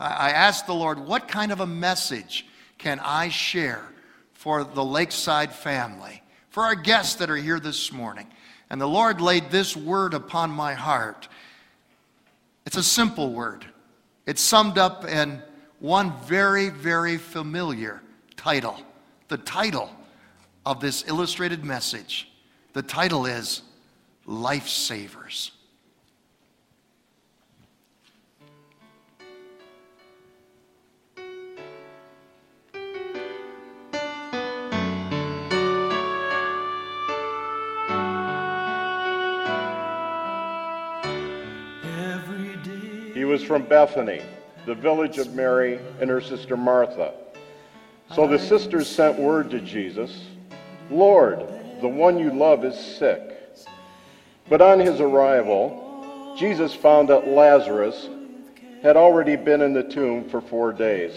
[0.00, 2.46] I asked the Lord, what kind of a message
[2.78, 3.84] can I share
[4.32, 8.26] for the Lakeside family, for our guests that are here this morning?
[8.70, 11.28] And the Lord laid this word upon my heart.
[12.64, 13.66] It's a simple word.
[14.26, 15.42] It's summed up in
[15.80, 18.00] one very, very familiar
[18.36, 18.80] title.
[19.28, 19.90] The title
[20.64, 22.30] of this illustrated message.
[22.72, 23.62] The title is
[24.26, 25.50] Lifesavers.
[43.30, 44.20] Was from Bethany,
[44.66, 47.14] the village of Mary and her sister Martha.
[48.12, 50.26] So the sisters sent word to Jesus
[50.90, 51.38] Lord,
[51.80, 53.22] the one you love is sick.
[54.48, 58.08] But on his arrival, Jesus found that Lazarus
[58.82, 61.12] had already been in the tomb for four days.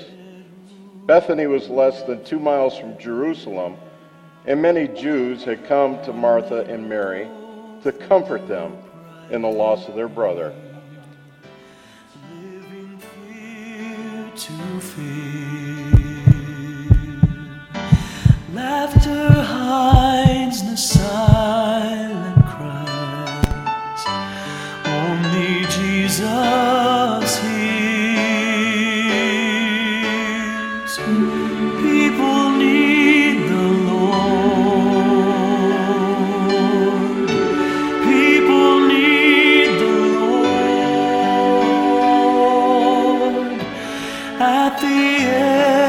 [1.07, 3.75] Bethany was less than two miles from Jerusalem,
[4.45, 7.27] and many Jews had come to Martha and Mary
[7.81, 8.77] to comfort them
[9.31, 10.53] in the loss of their brother.
[14.35, 16.23] To fear.
[18.51, 21.72] Laughter hides the silent
[44.43, 45.82] at the end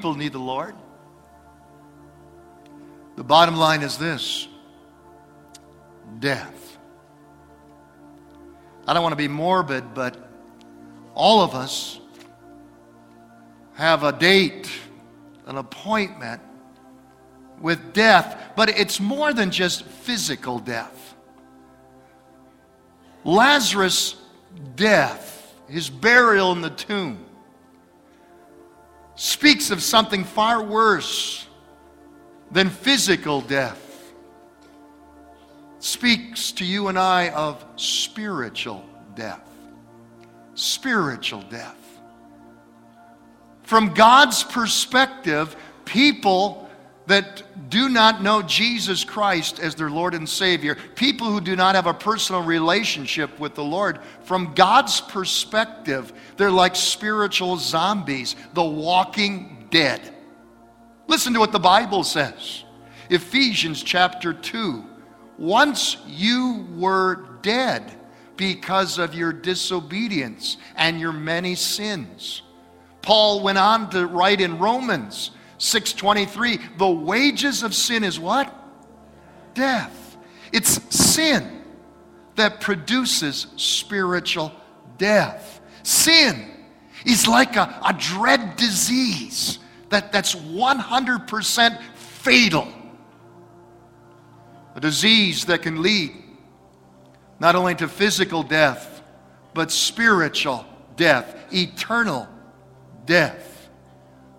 [0.00, 0.74] people need the Lord?
[3.16, 4.48] The bottom line is this
[6.20, 6.78] death.
[8.86, 10.16] I don't want to be morbid, but
[11.14, 12.00] all of us
[13.74, 14.70] have a date,
[15.44, 16.40] an appointment
[17.60, 21.14] with death, but it's more than just physical death.
[23.22, 24.16] Lazarus'
[24.76, 27.26] death, his burial in the tomb,
[29.20, 31.46] speaks of something far worse
[32.50, 34.14] than physical death.
[35.78, 38.82] Speaks to you and I of spiritual
[39.14, 39.46] death.
[40.54, 41.76] Spiritual death.
[43.62, 46.69] From God's perspective, people
[47.10, 51.74] that do not know Jesus Christ as their Lord and Savior, people who do not
[51.74, 58.62] have a personal relationship with the Lord, from God's perspective, they're like spiritual zombies, the
[58.62, 60.00] walking dead.
[61.08, 62.62] Listen to what the Bible says
[63.08, 64.84] Ephesians chapter 2.
[65.36, 67.90] Once you were dead
[68.36, 72.42] because of your disobedience and your many sins.
[73.02, 78.52] Paul went on to write in Romans 6:23, the wages of sin is what?
[79.54, 80.16] Death.
[80.52, 81.62] It's sin
[82.36, 84.52] that produces spiritual
[84.96, 85.60] death.
[85.82, 86.50] Sin
[87.04, 89.58] is like a, a dread disease
[89.90, 92.68] that, that's 100% fatal.
[94.74, 96.12] A disease that can lead
[97.38, 99.02] not only to physical death,
[99.52, 100.64] but spiritual
[100.96, 102.28] death, eternal
[103.04, 103.68] death.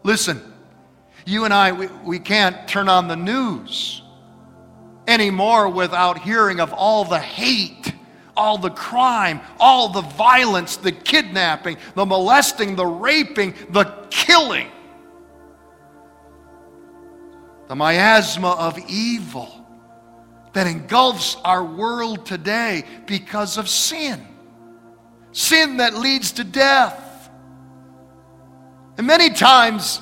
[0.04, 0.51] Listen,
[1.26, 4.02] you and I, we, we can't turn on the news
[5.08, 7.94] anymore without hearing of all the hate,
[8.36, 14.70] all the crime, all the violence, the kidnapping, the molesting, the raping, the killing,
[17.68, 19.58] the miasma of evil
[20.54, 24.26] that engulfs our world today because of sin.
[25.32, 27.30] Sin that leads to death.
[28.98, 30.02] And many times,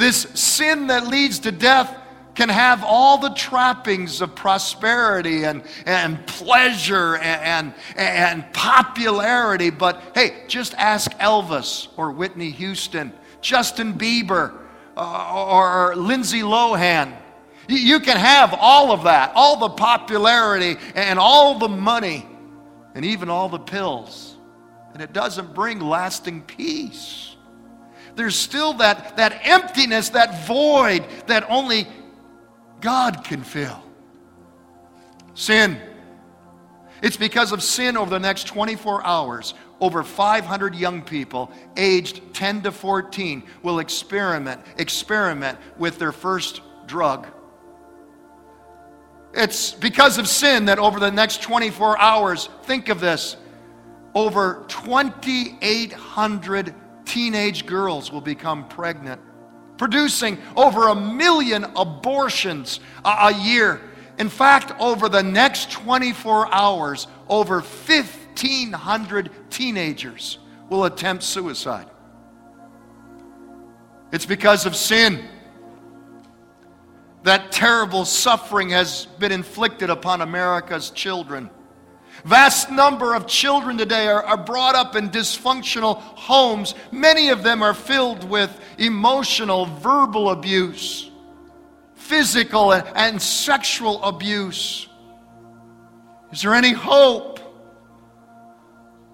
[0.00, 1.96] this sin that leads to death
[2.34, 9.68] can have all the trappings of prosperity and, and pleasure and, and, and popularity.
[9.68, 13.12] But hey, just ask Elvis or Whitney Houston,
[13.42, 14.58] Justin Bieber,
[14.96, 17.14] uh, or Lindsay Lohan.
[17.68, 22.26] You can have all of that, all the popularity and all the money
[22.94, 24.36] and even all the pills.
[24.94, 27.29] And it doesn't bring lasting peace
[28.16, 31.86] there's still that, that emptiness, that void that only
[32.80, 33.82] God can fill.
[35.34, 35.80] Sin.
[37.02, 42.62] It's because of sin over the next 24 hours, over 500 young people aged 10
[42.62, 47.26] to 14 will experiment, experiment with their first drug.
[49.32, 53.36] It's because of sin that over the next 24 hours, think of this,
[54.14, 56.74] over 2,800
[57.10, 59.20] teenage girls will become pregnant,
[59.76, 63.80] producing over a million abortions a, a year.
[64.18, 70.38] In fact, over the next 24 hours, over 1,500 teenagers
[70.68, 71.90] will attempt suicide.
[74.12, 75.24] It's because of sin.
[77.24, 81.50] That terrible suffering has been inflicted upon America's children.
[82.24, 86.74] Vast number of children today are, are brought up in dysfunctional homes.
[86.92, 91.10] Many of them are filled with emotional, verbal abuse,
[91.94, 94.88] physical, and, and sexual abuse.
[96.32, 97.40] Is there any hope?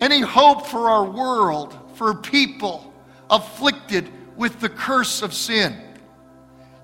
[0.00, 2.92] Any hope for our world, for people
[3.30, 5.74] afflicted with the curse of sin?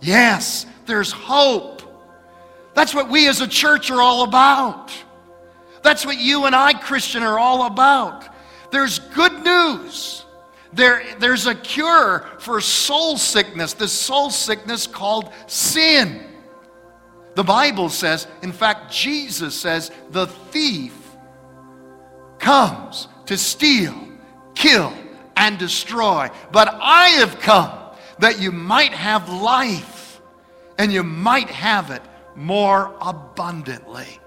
[0.01, 1.83] Yes, there's hope.
[2.75, 4.91] That's what we as a church are all about.
[5.83, 8.29] That's what you and I, Christian, are all about.
[8.71, 10.25] There's good news.
[10.73, 16.25] There, there's a cure for soul sickness, the soul sickness called sin.
[17.35, 20.95] The Bible says, in fact, Jesus says, the thief
[22.39, 23.95] comes to steal,
[24.55, 24.93] kill,
[25.37, 26.31] and destroy.
[26.51, 27.79] But I have come
[28.19, 30.21] that you might have life
[30.79, 32.03] and you might have it
[32.35, 34.19] more abundantly.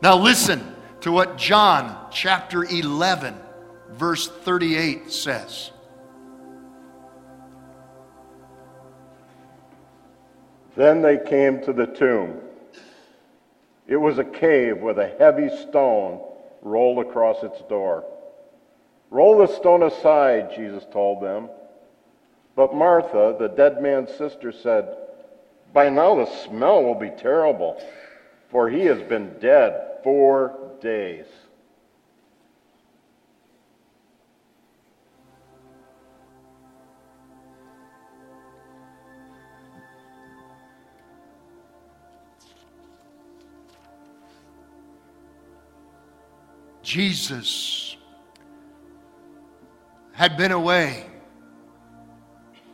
[0.00, 3.34] Now, listen to what John chapter 11,
[3.90, 5.72] verse 38 says.
[10.76, 12.36] Then they came to the tomb.
[13.88, 16.20] It was a cave with a heavy stone
[16.62, 18.04] rolled across its door.
[19.10, 21.48] Roll the stone aside, Jesus told them.
[22.54, 24.96] But Martha, the dead man's sister, said,
[25.72, 27.82] By now the smell will be terrible,
[28.48, 31.26] for he has been dead four days.
[46.82, 47.96] Jesus
[50.12, 51.04] had been away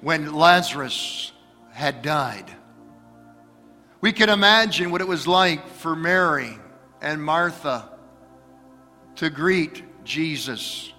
[0.02, 1.32] when Lazarus
[1.72, 2.48] had died.
[4.00, 6.58] We can imagine what it was like for Mary
[7.04, 7.86] and Martha
[9.16, 10.90] to greet Jesus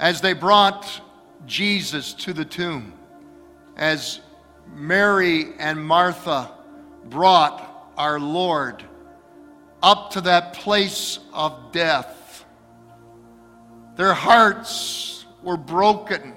[0.00, 1.00] as they brought
[1.46, 2.92] Jesus to the tomb,
[3.76, 4.20] as
[4.74, 6.50] Mary and Martha
[7.04, 8.82] brought our Lord
[9.80, 12.44] up to that place of death.
[13.94, 16.34] Their hearts were broken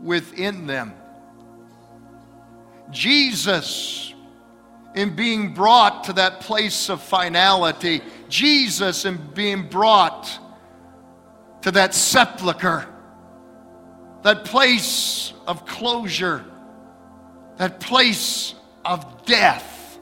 [0.00, 0.94] within them.
[2.90, 4.14] Jesus,
[4.94, 10.38] in being brought to that place of finality, Jesus, in being brought
[11.62, 12.86] to that sepulchre,
[14.22, 16.44] that place of closure,
[17.56, 18.54] that place
[18.84, 19.98] of death.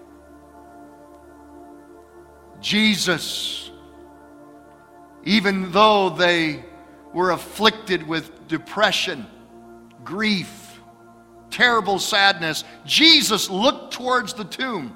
[2.60, 3.70] Jesus,
[5.24, 6.64] even though they
[7.12, 9.26] were afflicted with depression,
[10.04, 10.57] grief,
[11.50, 14.94] terrible sadness, Jesus looked towards the tomb.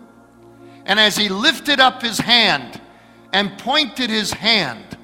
[0.84, 2.80] And as he lifted up his hand
[3.32, 4.96] and pointed his hand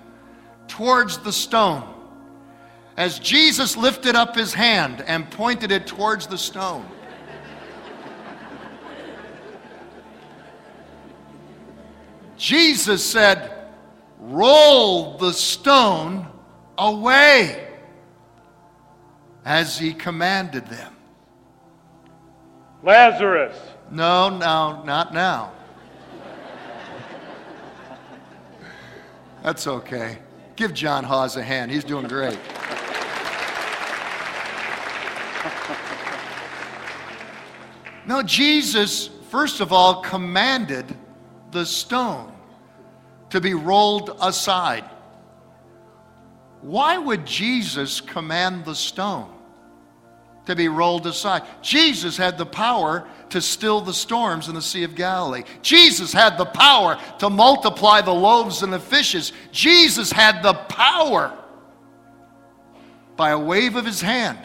[0.67, 1.95] towards the stone,
[2.97, 6.85] as Jesus lifted up his hand and pointed it towards the stone,
[12.37, 13.53] Jesus said,
[14.21, 16.27] Roll the stone
[16.77, 17.69] away
[19.45, 20.95] as he commanded them.
[22.83, 23.57] Lazarus,
[23.91, 25.53] No, no, not now.
[29.43, 30.19] That's okay.
[30.57, 31.71] Give John Hawes a hand.
[31.71, 32.39] He's doing great.
[38.07, 40.87] Now, Jesus, first of all, commanded
[41.51, 42.33] the stone
[43.31, 44.85] to be rolled aside.
[46.63, 49.38] Why would Jesus command the stone
[50.49, 51.43] to be rolled aside?
[51.61, 55.45] Jesus had the power to still the storms in the Sea of Galilee.
[55.61, 59.33] Jesus had the power to multiply the loaves and the fishes.
[59.53, 61.37] Jesus had the power
[63.15, 64.39] by a wave of his hand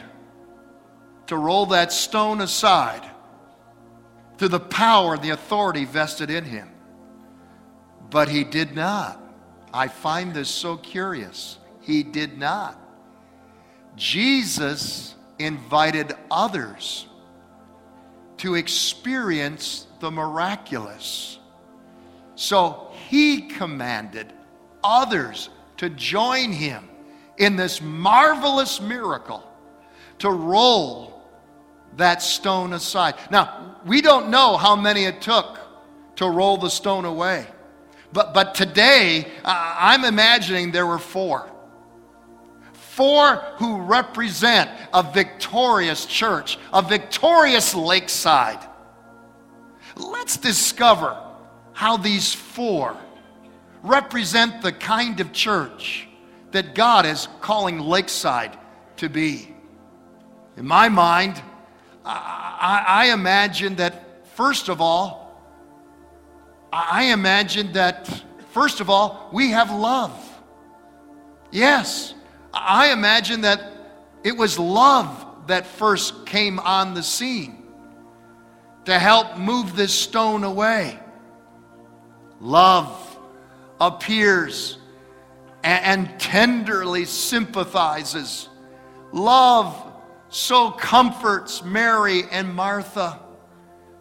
[1.27, 3.09] to roll that stone aside
[4.37, 6.69] through the power and the authority vested in him.
[8.09, 9.21] But he did not.
[9.73, 11.57] I find this so curious.
[11.79, 12.77] He did not.
[13.95, 17.07] Jesus invited others
[18.37, 21.39] to experience the miraculous.
[22.35, 24.33] So he commanded
[24.83, 26.89] others to join him
[27.37, 29.43] in this marvelous miracle
[30.19, 31.21] to roll
[31.97, 33.15] that stone aside.
[33.29, 35.59] Now, we don't know how many it took
[36.15, 37.45] to roll the stone away.
[38.11, 41.49] But, but today, I'm imagining there were four.
[42.95, 48.59] Four who represent a victorious church, a victorious lakeside.
[49.95, 51.17] Let's discover
[51.71, 52.95] how these four
[53.81, 56.07] represent the kind of church
[56.51, 58.55] that God is calling Lakeside
[58.97, 59.51] to be.
[60.55, 61.41] In my mind,
[62.05, 65.41] I, I, imagine that, first of all,
[66.71, 68.07] I imagine that,
[68.51, 70.13] first of all, we have love.
[71.51, 72.13] Yes,
[72.53, 73.71] I imagine that
[74.23, 77.63] it was love that first came on the scene
[78.85, 80.99] to help move this stone away.
[82.39, 83.17] Love
[83.79, 84.77] appears
[85.63, 88.49] and, tenderly sympathizes.
[89.11, 89.91] Love
[90.29, 93.19] so comforts Mary and Martha,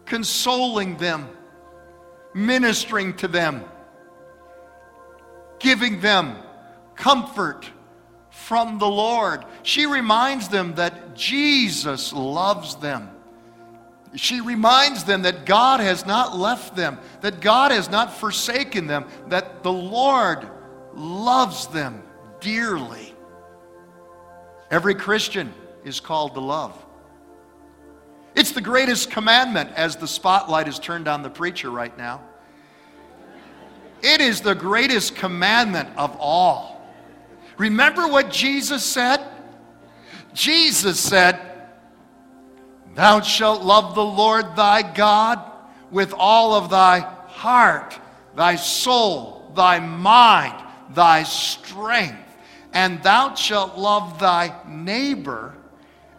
[0.05, 1.29] consoling them
[2.33, 3.63] ministering to them,
[5.59, 6.35] giving them
[6.95, 7.69] comfort
[8.43, 9.45] from the Lord.
[9.63, 13.09] She reminds them that Jesus loves them.
[14.15, 19.05] She reminds them that God has not left them, that God has not forsaken them,
[19.29, 20.47] that the Lord
[20.93, 22.03] loves them
[22.41, 23.15] dearly.
[24.69, 25.53] Every Christian
[25.85, 26.77] is called to love.
[28.35, 32.21] It's the greatest commandment as the spotlight is turned on the preacher right now.
[34.01, 36.72] It is the greatest commandment of all.
[37.63, 39.25] Remember what Jesus said?
[40.33, 41.39] Jesus said,
[42.93, 45.39] Thou shalt love the Lord thy God
[45.89, 47.97] with all of thy heart,
[48.35, 52.37] thy soul, thy mind, thy strength,
[52.73, 55.55] and thou shalt love thy neighbor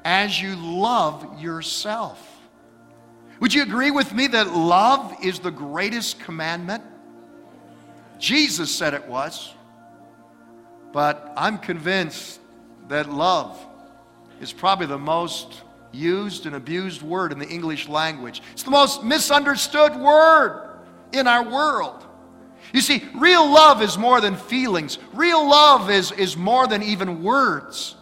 [0.02, 2.40] as you love yourself.
[3.40, 6.82] Would you agree with me that love is the greatest commandment?
[8.18, 9.53] Jesus said it was.
[10.94, 12.38] But I'm convinced
[12.86, 13.58] that love
[14.40, 18.40] is probably the most used and abused word in the English language.
[18.52, 20.78] It's the most misunderstood word
[21.12, 22.06] in our world.
[22.72, 27.24] You see, real love is more than feelings, real love is, is more than even
[27.24, 27.96] words.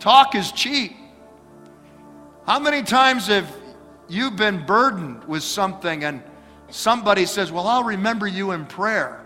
[0.00, 0.96] Talk is cheap.
[2.44, 3.48] How many times have
[4.08, 6.24] you been burdened with something and
[6.70, 9.23] somebody says, Well, I'll remember you in prayer?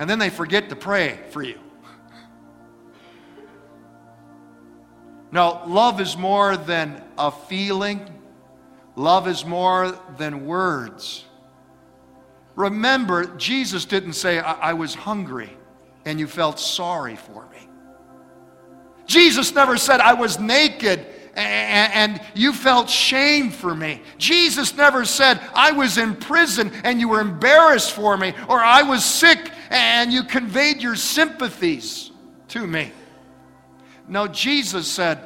[0.00, 1.60] And then they forget to pray for you.
[5.30, 8.08] No, love is more than a feeling,
[8.96, 11.26] love is more than words.
[12.56, 15.50] Remember, Jesus didn't say, I, I was hungry
[16.06, 17.68] and you felt sorry for me.
[19.04, 21.04] Jesus never said, I was naked
[21.34, 24.00] and you felt shame for me.
[24.16, 28.82] Jesus never said, I was in prison and you were embarrassed for me, or I
[28.82, 32.10] was sick and you conveyed your sympathies
[32.48, 32.92] to me.
[34.08, 35.20] No, Jesus said,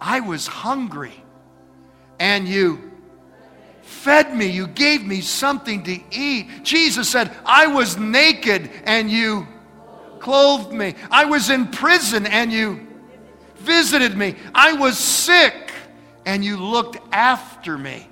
[0.00, 1.12] I was hungry
[2.18, 2.90] and you
[3.82, 4.46] fed me.
[4.46, 6.62] You gave me something to eat.
[6.62, 9.46] Jesus said, I was naked and you
[10.18, 10.94] clothed me.
[11.10, 12.86] I was in prison and you
[13.56, 14.36] visited me.
[14.54, 15.72] I was sick
[16.24, 18.08] and you looked after me.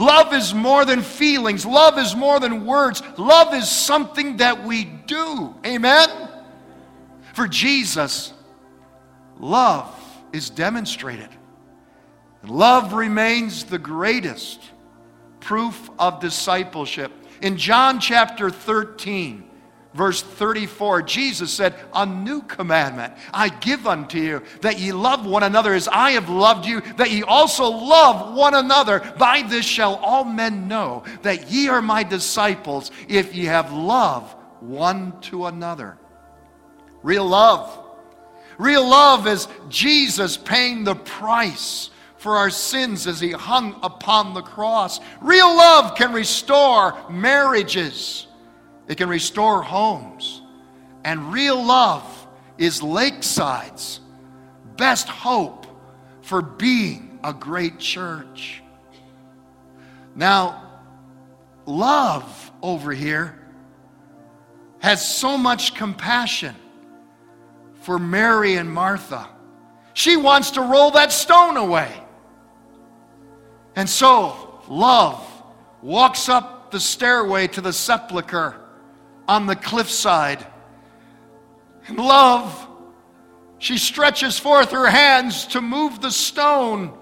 [0.00, 1.66] Love is more than feelings.
[1.66, 3.02] Love is more than words.
[3.18, 5.54] Love is something that we do.
[5.66, 6.08] Amen?
[7.34, 8.32] For Jesus,
[9.38, 9.94] love
[10.32, 11.28] is demonstrated.
[12.44, 14.62] Love remains the greatest
[15.38, 17.12] proof of discipleship.
[17.42, 19.49] In John chapter 13,
[19.94, 25.42] verse 34, Jesus said, A new commandment I give unto you, that ye love one
[25.42, 29.00] another as I have loved you, that ye also love one another.
[29.18, 34.34] By this shall all men know that ye are my disciples, if ye have love
[34.60, 35.98] one to another.
[37.02, 37.78] Real love.
[38.58, 44.42] Real love is Jesus paying the price for our sins as he hung upon the
[44.42, 45.00] cross.
[45.22, 48.26] Real love can restore marriages,
[48.90, 50.42] it can restore homes.
[51.04, 52.26] And real love
[52.58, 54.00] is Lakeside's
[54.76, 55.64] best hope
[56.22, 58.64] for being a great church.
[60.16, 60.80] Now,
[61.66, 63.38] love over here
[64.80, 66.56] has so much compassion
[67.82, 69.28] for Mary and Martha.
[69.94, 71.92] She wants to roll that stone away.
[73.76, 75.24] And so, love
[75.80, 78.56] walks up the stairway to the sepulchre
[79.30, 80.44] on the cliffside.
[81.86, 82.68] And love,
[83.58, 86.92] she stretches forth her hands to move the stone.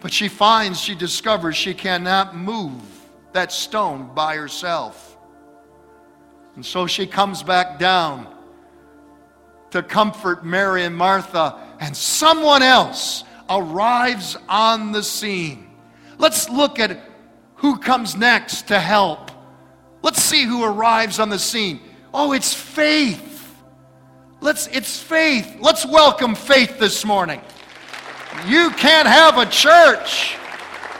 [0.00, 2.82] But she finds, she discovers she cannot move
[3.32, 5.16] that stone by herself.
[6.56, 8.28] And so she comes back down
[9.70, 15.70] to comfort Mary and Martha, and someone else arrives on the scene.
[16.18, 17.00] Let's look at
[17.54, 19.30] who comes next to help.
[20.28, 21.80] See who arrives on the scene.
[22.12, 23.50] Oh, it's faith.
[24.42, 25.56] Let's it's faith.
[25.58, 27.40] Let's welcome faith this morning.
[28.46, 30.36] You can't have a church.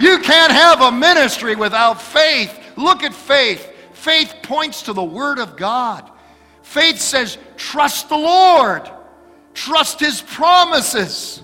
[0.00, 2.58] You can't have a ministry without faith.
[2.76, 3.70] Look at faith.
[3.92, 6.10] Faith points to the word of God.
[6.62, 8.90] Faith says, trust the Lord.
[9.52, 11.42] Trust his promises.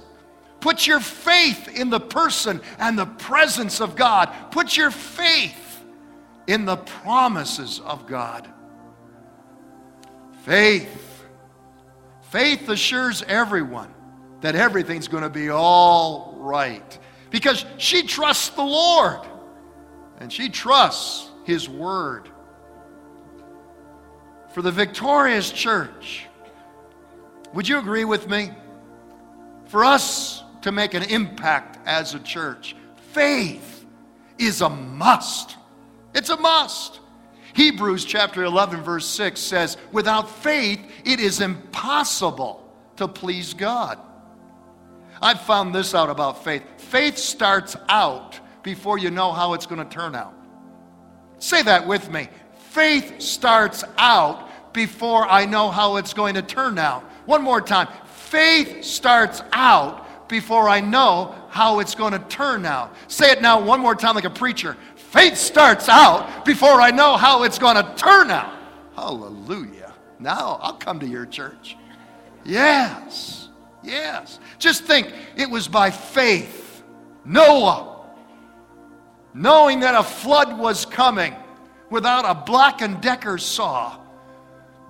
[0.60, 4.32] Put your faith in the person and the presence of God.
[4.52, 5.63] Put your faith
[6.46, 8.48] in the promises of God.
[10.42, 11.24] Faith.
[12.30, 13.92] Faith assures everyone
[14.40, 16.98] that everything's going to be all right
[17.30, 19.20] because she trusts the Lord
[20.18, 22.28] and she trusts His Word.
[24.50, 26.26] For the victorious church,
[27.54, 28.50] would you agree with me?
[29.66, 32.76] For us to make an impact as a church.
[33.12, 33.84] Faith
[34.38, 35.56] is a must.
[36.14, 37.00] It's a must.
[37.54, 43.98] Hebrews chapter 11, verse 6 says, Without faith, it is impossible to please God.
[45.22, 46.62] I've found this out about faith.
[46.76, 50.34] Faith starts out before you know how it's going to turn out.
[51.38, 52.28] Say that with me.
[52.70, 57.02] Faith starts out before I know how it's going to turn out.
[57.26, 57.88] One more time.
[58.04, 62.94] Faith starts out before I know how it's going to turn out.
[63.06, 64.76] Say it now one more time like a preacher.
[65.14, 68.52] Faith starts out before I know how it's going to turn out.
[68.96, 69.94] Hallelujah.
[70.18, 71.76] Now I'll come to your church.
[72.44, 73.48] Yes.
[73.84, 74.40] Yes.
[74.58, 76.82] Just think it was by faith.
[77.24, 78.06] Noah,
[79.32, 81.36] knowing that a flood was coming
[81.90, 83.96] without a Black and Decker saw,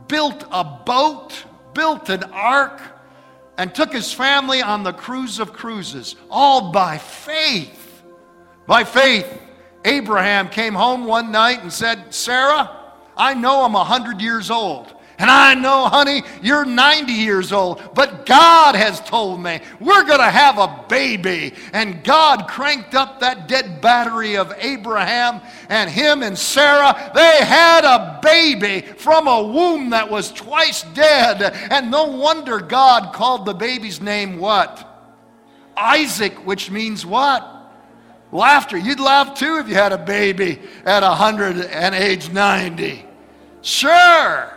[0.08, 2.80] built a boat, built an ark,
[3.58, 8.02] and took his family on the cruise of cruises, all by faith.
[8.66, 9.42] By faith,
[9.84, 12.70] Abraham came home one night and said, Sarah,
[13.16, 14.94] I know I'm a 100 years old.
[15.16, 20.18] And I know, honey, you're 90 years old, but God has told me we're going
[20.18, 21.54] to have a baby.
[21.72, 27.12] And God cranked up that dead battery of Abraham and him and Sarah.
[27.14, 31.42] They had a baby from a womb that was twice dead.
[31.70, 34.90] And no wonder God called the baby's name what?
[35.76, 37.63] Isaac, which means what?
[38.34, 38.76] Laughter.
[38.76, 43.06] You'd laugh too if you had a baby at 100 and age 90.
[43.62, 44.52] Sure.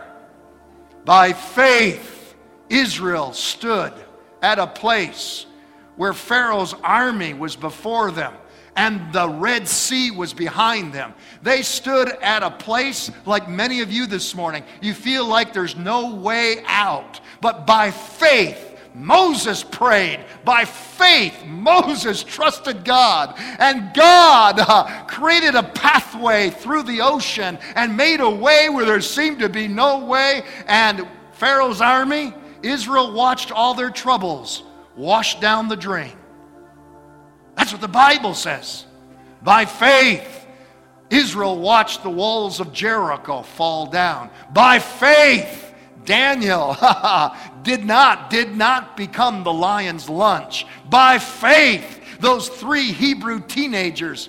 [1.04, 2.34] By faith,
[2.68, 3.92] Israel stood
[4.42, 5.46] at a place
[5.94, 8.34] where Pharaoh's army was before them
[8.74, 11.14] and the Red Sea was behind them.
[11.42, 14.64] They stood at a place like many of you this morning.
[14.80, 17.20] You feel like there's no way out.
[17.40, 20.20] But by faith, Moses prayed.
[20.44, 23.34] By faith, Moses trusted God.
[23.58, 29.00] And God uh, created a pathway through the ocean and made a way where there
[29.00, 30.42] seemed to be no way.
[30.66, 34.64] And Pharaoh's army, Israel watched all their troubles
[34.96, 36.12] wash down the drain.
[37.54, 38.84] That's what the Bible says.
[39.42, 40.46] By faith,
[41.10, 44.30] Israel watched the walls of Jericho fall down.
[44.52, 45.72] By faith,
[46.04, 46.76] Daniel
[47.62, 50.66] did not, did not become the lion's lunch.
[50.88, 54.28] By faith, those three Hebrew teenagers,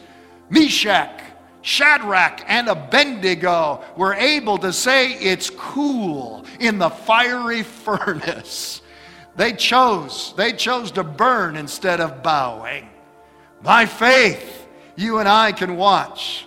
[0.49, 1.21] Meshach,
[1.61, 8.81] Shadrach, and Abednego, were able to say it's cool in the fiery furnace.
[9.35, 12.89] They chose, they chose to burn instead of bowing.
[13.61, 16.45] By faith, you and I can watch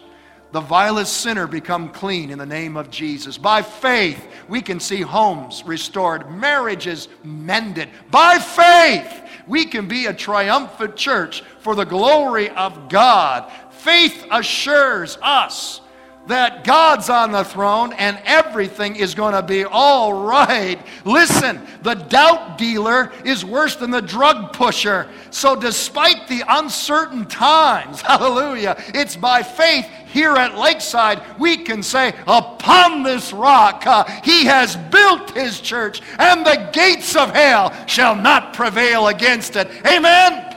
[0.53, 3.39] the vilest sinner become clean in the name of Jesus.
[3.39, 7.89] By faith, we can see homes restored, marriages mended.
[8.11, 13.51] By faith, we can be a triumphant church for the glory of God.
[13.71, 15.81] Faith assures us
[16.29, 20.79] that God's on the throne and everything is going to be all right.
[21.05, 25.09] Listen, the doubt dealer is worse than the drug pusher.
[25.31, 32.15] So, despite the uncertain times, hallelujah, it's by faith here at Lakeside we can say,
[32.27, 38.15] Upon this rock uh, he has built his church, and the gates of hell shall
[38.15, 39.69] not prevail against it.
[39.87, 40.49] Amen.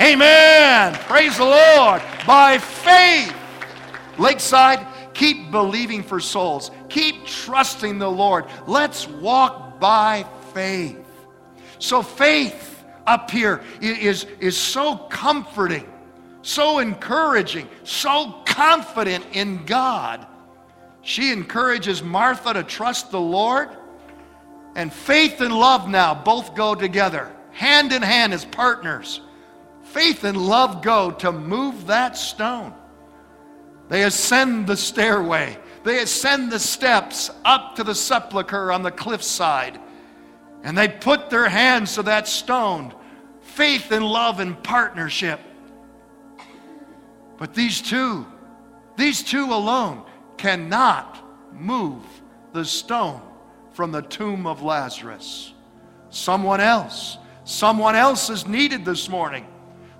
[0.00, 0.94] Amen.
[0.94, 2.02] Praise the Lord.
[2.26, 3.34] By faith,
[4.18, 4.86] Lakeside
[5.18, 6.70] Keep believing for souls.
[6.88, 8.44] Keep trusting the Lord.
[8.68, 11.04] Let's walk by faith.
[11.80, 15.92] So, faith up here is, is so comforting,
[16.42, 20.26] so encouraging, so confident in God.
[21.02, 23.68] She encourages Martha to trust the Lord.
[24.74, 29.20] And faith and love now both go together, hand in hand as partners.
[29.84, 32.74] Faith and love go to move that stone.
[33.90, 35.56] They ascend the stairway.
[35.84, 39.78] They ascend the steps up to the sepulchre on the cliffside.
[40.64, 42.92] And they put their hands to that stone.
[43.40, 45.38] Faith and love and partnership.
[47.38, 48.26] But these two,
[48.98, 50.02] these two alone
[50.36, 52.02] cannot move
[52.52, 53.22] the stone
[53.72, 55.54] from the tomb of Lazarus.
[56.10, 59.46] Someone else, someone else is needed this morning.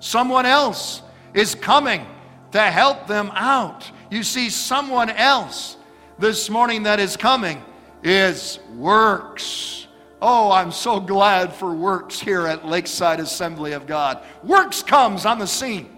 [0.01, 2.05] Someone else is coming
[2.51, 3.89] to help them out.
[4.11, 5.77] You see, someone else
[6.19, 7.63] this morning that is coming
[8.03, 9.87] is Works.
[10.21, 14.25] Oh, I'm so glad for Works here at Lakeside Assembly of God.
[14.43, 15.89] Works comes on the scene.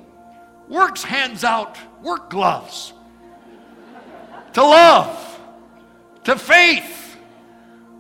[0.69, 2.93] Works hands out work gloves
[4.53, 5.41] to love,
[6.25, 7.17] to faith.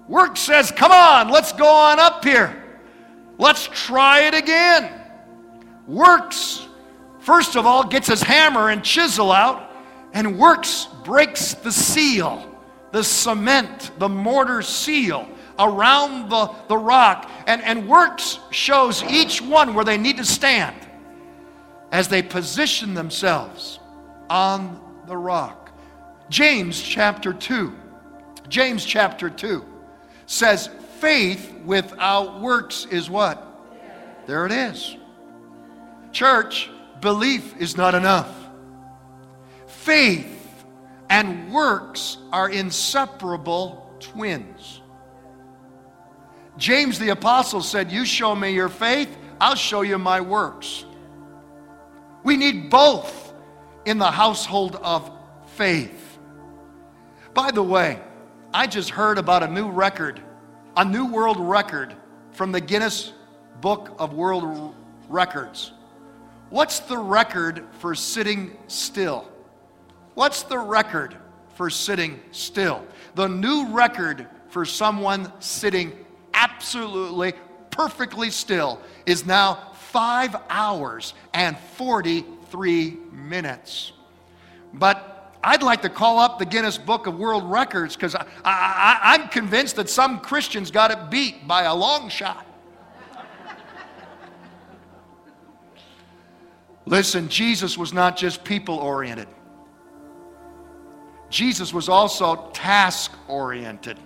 [0.08, 2.56] Work says, Come on, let's go on up here.
[3.38, 4.92] Let's try it again.
[5.86, 6.66] Works
[7.20, 9.70] first of all, gets his hammer and chisel out
[10.12, 12.58] and works, breaks the seal,
[12.92, 17.30] the cement, the mortar seal around the, the rock.
[17.46, 20.76] And, and works shows each one where they need to stand
[21.92, 23.79] as they position themselves
[24.30, 25.70] on the rock.
[26.30, 27.74] James chapter 2.
[28.48, 29.64] James chapter 2
[30.26, 33.46] says, faith without works is what?
[34.26, 34.96] There it is.
[36.12, 38.32] Church, belief is not enough.
[39.66, 40.64] Faith
[41.08, 44.80] and works are inseparable twins.
[46.56, 50.84] James the Apostle said, You show me your faith, I'll show you my works.
[52.22, 53.19] We need both
[53.84, 55.10] in the household of
[55.46, 56.18] faith.
[57.34, 58.00] By the way,
[58.52, 60.20] I just heard about a new record,
[60.76, 61.94] a new world record
[62.32, 63.12] from the Guinness
[63.60, 64.74] Book of World
[65.08, 65.72] Records.
[66.50, 69.30] What's the record for sitting still?
[70.14, 71.16] What's the record
[71.54, 72.84] for sitting still?
[73.14, 75.92] The new record for someone sitting
[76.34, 77.34] absolutely,
[77.70, 81.56] perfectly still is now five hours and
[82.50, 83.92] 43 minutes.
[84.74, 88.98] But I'd like to call up the Guinness Book of World Records because I, I,
[89.02, 92.46] I'm convinced that some Christians got it beat by a long shot.
[96.86, 99.28] Listen, Jesus was not just people oriented,
[101.30, 103.96] Jesus was also task oriented.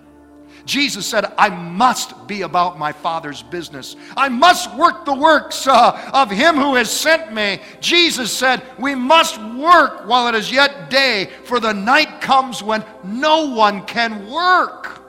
[0.65, 3.95] Jesus said, I must be about my Father's business.
[4.17, 7.61] I must work the works uh, of Him who has sent me.
[7.79, 12.83] Jesus said, We must work while it is yet day, for the night comes when
[13.03, 15.01] no one can work.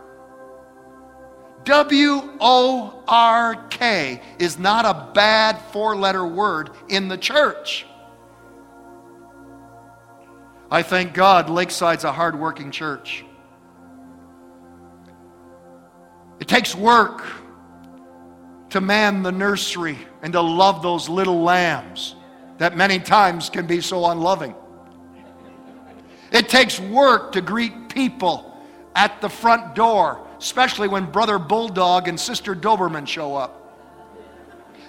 [1.65, 7.87] W O R K is not a bad four letter word in the church.
[10.71, 13.26] I thank God Lakeside's a hardworking church.
[16.41, 17.25] It takes work
[18.71, 22.15] to man the nursery and to love those little lambs
[22.59, 24.55] that many times can be so unloving.
[26.33, 28.61] It takes work to greet people
[28.95, 33.66] at the front door, especially when Brother Bulldog and Sister Doberman show up.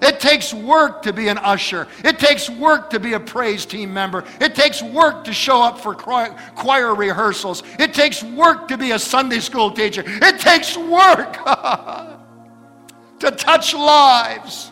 [0.01, 1.87] It takes work to be an usher.
[2.03, 4.23] It takes work to be a praise team member.
[4.39, 7.63] It takes work to show up for choir rehearsals.
[7.79, 10.03] It takes work to be a Sunday school teacher.
[10.05, 11.33] It takes work
[13.19, 14.71] to touch lives,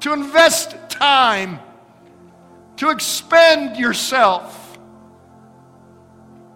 [0.00, 1.60] to invest time,
[2.76, 4.78] to expend yourself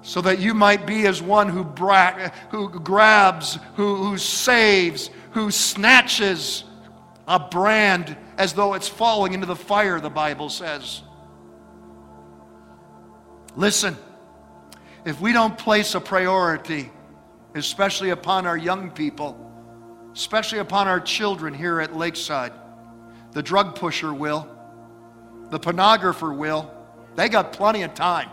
[0.07, 5.50] so that you might be as one who, bra- who grabs, who, who saves, who
[5.50, 6.62] snatches
[7.27, 11.03] a brand as though it's falling into the fire, the Bible says.
[13.57, 13.97] Listen,
[15.05, 16.91] if we don't place a priority,
[17.55, 19.43] especially upon our young people,
[20.12, 22.53] especially upon our children here at Lakeside,
[23.33, 24.49] the drug pusher will,
[25.51, 26.73] the pornographer will.
[27.17, 28.31] They got plenty of time.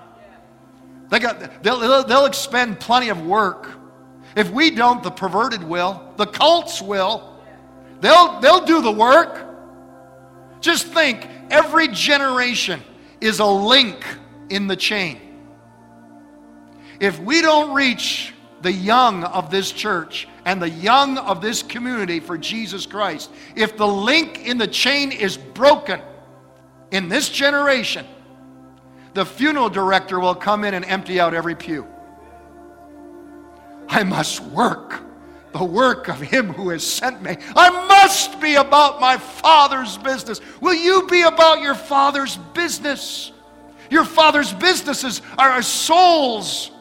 [1.10, 3.70] They got, they'll, they'll expend plenty of work.
[4.36, 7.33] If we don't, the perverted will, the cults will.
[8.04, 9.48] They'll, they'll do the work.
[10.60, 12.82] Just think every generation
[13.22, 14.06] is a link
[14.50, 15.22] in the chain.
[17.00, 22.20] If we don't reach the young of this church and the young of this community
[22.20, 26.02] for Jesus Christ, if the link in the chain is broken
[26.92, 28.06] in this generation,
[29.14, 31.88] the funeral director will come in and empty out every pew.
[33.88, 35.04] I must work
[35.54, 37.38] the work of him who has sent me.
[37.56, 40.42] I must be about my Father's business.
[40.60, 43.32] Will you be about your Father's business?
[43.90, 46.72] Your Father's businesses are our souls.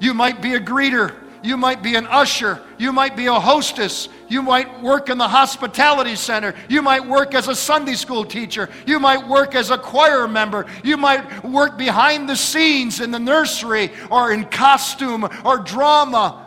[0.00, 1.14] You might be a greeter.
[1.42, 2.60] You might be an usher.
[2.78, 4.08] You might be a hostess.
[4.28, 6.54] You might work in the hospitality center.
[6.68, 8.68] You might work as a Sunday school teacher.
[8.86, 10.66] You might work as a choir member.
[10.82, 16.45] You might work behind the scenes in the nursery or in costume or drama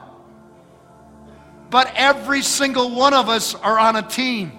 [1.69, 4.51] but every single one of us are on a team.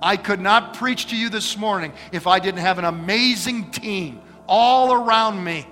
[0.00, 4.20] I could not preach to you this morning if I didn't have an amazing team
[4.48, 5.66] all around me.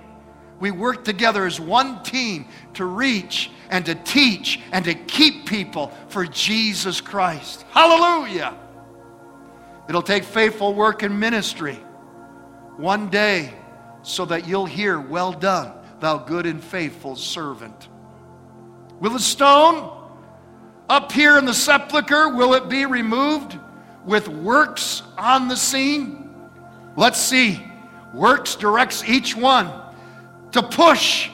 [0.59, 5.91] We work together as one team to reach and to teach and to keep people
[6.07, 7.65] for Jesus Christ.
[7.71, 8.55] Hallelujah.
[9.89, 11.75] It'll take faithful work in ministry
[12.77, 13.53] one day
[14.03, 17.89] so that you'll hear, Well done, thou good and faithful servant.
[18.99, 20.00] Will the stone
[20.91, 23.57] up here in the sepulchre, will it be removed
[24.05, 26.29] with works on the scene?
[26.95, 27.65] Let's see.
[28.13, 29.71] Works directs each one
[30.51, 31.29] to push,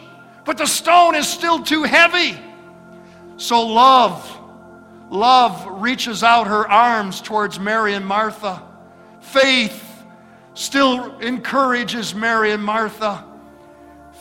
[0.46, 2.40] but the stone is still too heavy.
[3.38, 4.38] So love
[5.10, 8.62] Love reaches out her arms towards Mary and Martha.
[9.22, 10.04] Faith
[10.54, 13.24] still encourages Mary and Martha.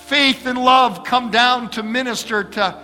[0.05, 2.81] Faith and love come down to minister to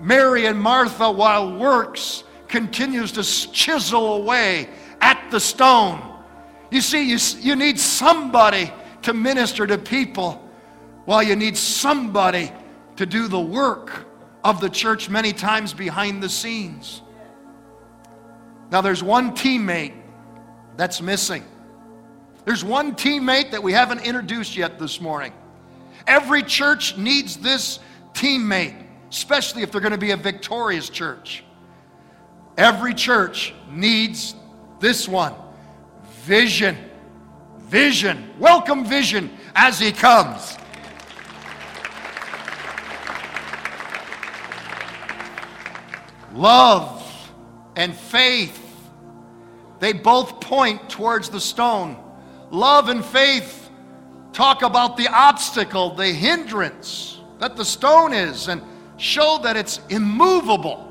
[0.00, 4.68] Mary and Martha while works continues to chisel away
[5.00, 6.02] at the stone.
[6.70, 10.42] You see, you, you need somebody to minister to people
[11.04, 12.52] while you need somebody
[12.96, 14.06] to do the work
[14.44, 17.02] of the church many times behind the scenes.
[18.70, 19.94] Now, there's one teammate
[20.76, 21.44] that's missing.
[22.44, 25.32] There's one teammate that we haven't introduced yet this morning.
[26.06, 27.78] Every church needs this
[28.12, 31.44] teammate, especially if they're going to be a victorious church.
[32.56, 34.34] Every church needs
[34.80, 35.34] this one
[36.24, 36.76] vision.
[37.58, 38.34] Vision.
[38.38, 40.56] Welcome, vision, as he comes.
[46.34, 47.30] Love
[47.76, 48.60] and faith,
[49.80, 51.96] they both point towards the stone.
[52.50, 53.70] Love and faith
[54.32, 58.62] talk about the obstacle, the hindrance that the stone is, and
[58.98, 60.84] show that it's immovable.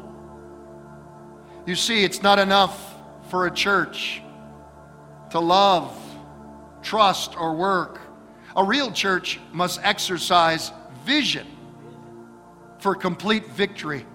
[1.66, 2.96] You see, it's not enough
[3.30, 4.22] for a church
[5.30, 5.96] to love,
[6.82, 8.00] trust, or work.
[8.56, 10.72] A real church must exercise
[11.06, 11.46] vision
[12.80, 14.06] for complete victory.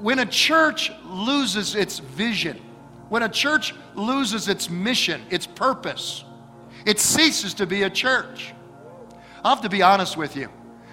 [0.00, 2.58] When a church loses its vision,
[3.08, 6.24] when a church loses its mission, its purpose,
[6.86, 8.54] it ceases to be a church.
[9.44, 10.48] I have to be honest with you.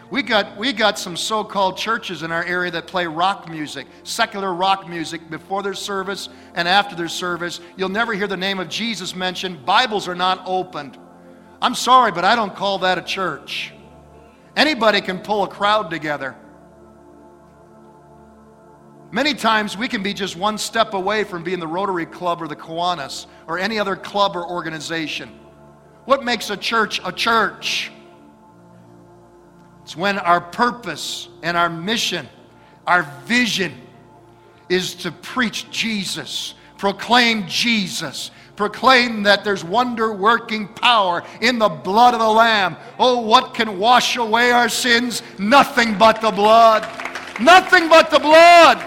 [0.10, 3.88] We got, we got some so called churches in our area that play rock music,
[4.04, 7.60] secular rock music, before their service and after their service.
[7.76, 9.66] You'll never hear the name of Jesus mentioned.
[9.66, 10.98] Bibles are not opened.
[11.62, 13.74] I'm sorry, but I don't call that a church.
[14.56, 16.36] Anybody can pull a crowd together.
[19.12, 22.48] Many times we can be just one step away from being the Rotary Club or
[22.48, 25.30] the Kiwanis or any other club or organization.
[26.06, 27.92] What makes a church a church?
[29.88, 32.28] It's when our purpose and our mission,
[32.86, 33.74] our vision
[34.68, 42.14] is to preach Jesus, proclaim Jesus, proclaim that there's wonder working power in the blood
[42.14, 42.76] of the Lamb.
[43.00, 45.24] Oh, what can wash away our sins?
[45.40, 46.84] Nothing but the blood.
[47.40, 48.80] Nothing but the blood.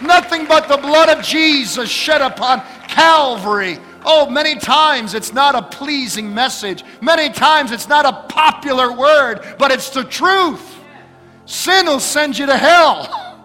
[0.00, 5.62] Nothing but the blood of Jesus shed upon Calvary Oh, many times it's not a
[5.62, 6.84] pleasing message.
[7.00, 10.78] Many times it's not a popular word, but it's the truth.
[11.46, 13.38] Sin will send you to hell,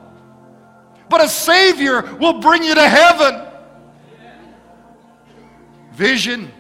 [1.10, 3.44] but a Savior will bring you to heaven.
[5.94, 6.52] Vision.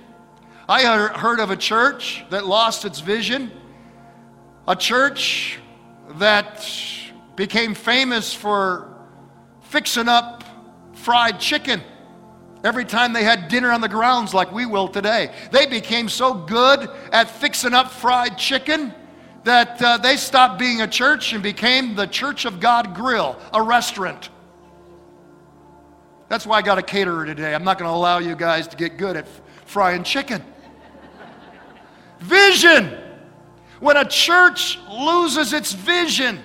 [0.69, 3.51] I heard of a church that lost its vision,
[4.67, 5.59] a church
[6.15, 6.67] that
[7.35, 8.93] became famous for
[9.61, 10.43] fixing up
[10.93, 11.81] fried chicken
[12.63, 15.31] every time they had dinner on the grounds like we will today.
[15.51, 18.93] They became so good at fixing up fried chicken
[19.43, 23.61] that uh, they stopped being a church and became the Church of God Grill, a
[23.61, 24.29] restaurant.
[26.29, 27.55] That's why I got a caterer today.
[27.55, 30.43] I'm not going to allow you guys to get good at f- frying chicken.
[32.19, 32.97] vision.
[33.79, 36.39] When a church loses its vision,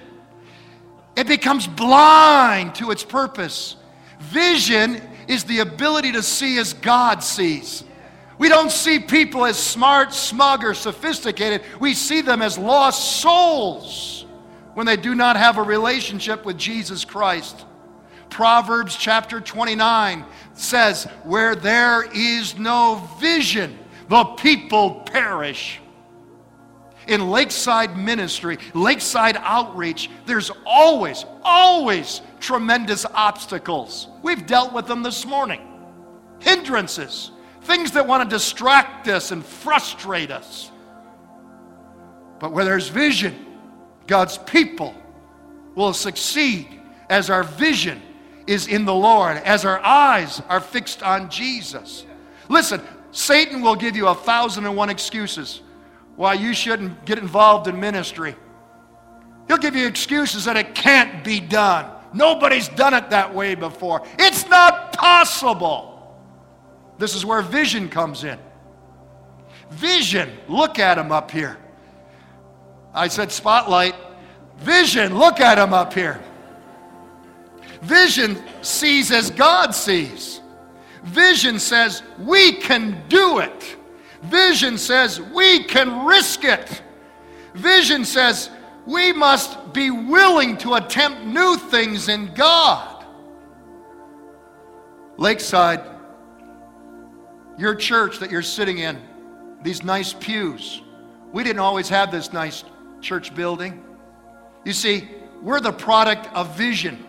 [1.16, 3.76] it becomes blind to its purpose.
[4.20, 7.84] Vision is the ability to see as God sees.
[8.38, 11.62] We don't see people as smart, smug, or sophisticated.
[11.78, 14.26] We see them as lost souls
[14.74, 17.64] when they do not have a relationship with Jesus Christ.
[18.30, 25.81] Proverbs chapter 29 says, Where there is no vision, the people perish.
[27.06, 34.08] In Lakeside Ministry, Lakeside Outreach, there's always, always tremendous obstacles.
[34.22, 35.60] We've dealt with them this morning.
[36.38, 37.30] Hindrances,
[37.62, 40.70] things that want to distract us and frustrate us.
[42.38, 43.46] But where there's vision,
[44.06, 44.94] God's people
[45.74, 46.68] will succeed
[47.08, 48.02] as our vision
[48.46, 52.04] is in the Lord, as our eyes are fixed on Jesus.
[52.48, 55.62] Listen, Satan will give you a thousand and one excuses
[56.16, 58.34] why you shouldn't get involved in ministry.
[59.48, 61.90] He'll give you excuses that it can't be done.
[62.14, 64.02] Nobody's done it that way before.
[64.18, 66.16] It's not possible.
[66.98, 68.38] This is where vision comes in.
[69.70, 71.56] Vision, look at him up here.
[72.94, 73.94] I said spotlight.
[74.58, 76.22] Vision, look at him up here.
[77.80, 80.40] Vision sees as God sees.
[81.02, 83.76] Vision says, we can do it.
[84.22, 86.82] Vision says, we can risk it.
[87.54, 88.50] Vision says,
[88.86, 93.04] we must be willing to attempt new things in God.
[95.16, 95.82] Lakeside,
[97.58, 99.00] your church that you're sitting in,
[99.62, 100.82] these nice pews,
[101.32, 102.64] we didn't always have this nice
[103.00, 103.84] church building.
[104.64, 105.08] You see,
[105.40, 107.04] we're the product of vision.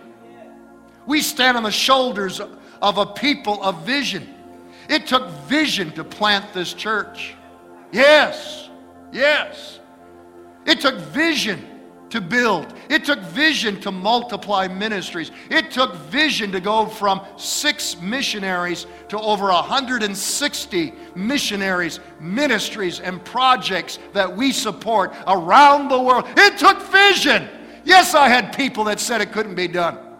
[1.05, 4.32] We stand on the shoulders of a people of vision.
[4.93, 7.33] It took vision to plant this church.
[7.91, 8.69] Yes,
[9.11, 9.79] yes.
[10.67, 11.67] It took vision
[12.11, 12.71] to build.
[12.89, 15.31] It took vision to multiply ministries.
[15.49, 23.97] It took vision to go from six missionaries to over 160 missionaries, ministries, and projects
[24.13, 26.25] that we support around the world.
[26.37, 27.49] It took vision.
[27.83, 30.12] Yes, I had people that said it couldn't be done.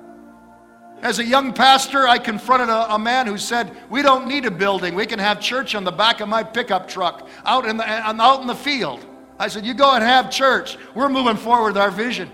[1.04, 4.52] As a young pastor, I confronted a, a, man who said, We don't need a
[4.52, 4.96] building.
[4.96, 8.40] We can have church on the back of my pickup truck out in the, out
[8.40, 9.06] in the field.
[9.38, 10.78] I said, You go and have church.
[10.96, 12.32] We're moving forward with our vision.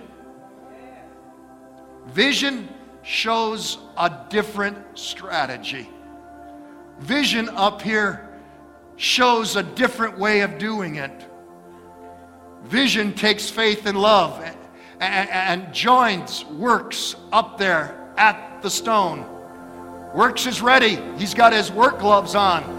[2.10, 2.70] Vision
[3.02, 5.90] shows a different strategy.
[7.00, 8.30] Vision up here
[8.98, 11.26] shows a different way of doing it.
[12.66, 14.40] Vision takes faith and love
[15.00, 19.26] and, and joins works up there at the stone.
[20.14, 21.00] Works is ready.
[21.18, 22.78] He's got his work gloves on.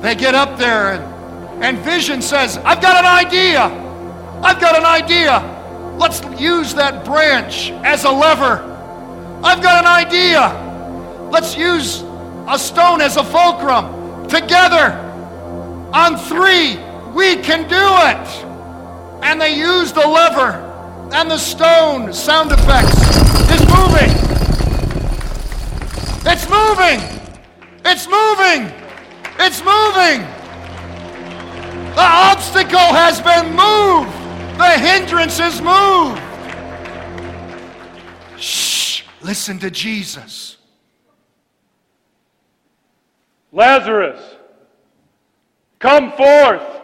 [0.00, 1.16] They get up there and
[1.62, 3.62] and vision says, I've got an idea.
[4.42, 5.40] I've got an idea.
[5.98, 8.60] Let's use that branch as a lever.
[9.42, 10.50] I've got an idea.
[11.32, 12.02] Let's use
[12.46, 14.28] a stone as a fulcrum.
[14.28, 14.92] Together,
[15.94, 16.76] on three,
[17.14, 18.44] we can do it.
[19.24, 20.65] And they use the lever
[21.16, 22.92] and the stone sound effects.
[23.48, 24.10] It's moving.
[26.26, 27.00] It's moving.
[27.86, 28.70] It's moving.
[29.40, 30.20] It's moving.
[31.94, 34.12] The obstacle has been moved.
[34.58, 36.20] The hindrance is moved.
[38.38, 40.58] Shh, listen to Jesus.
[43.52, 44.20] Lazarus,
[45.78, 46.75] come forth.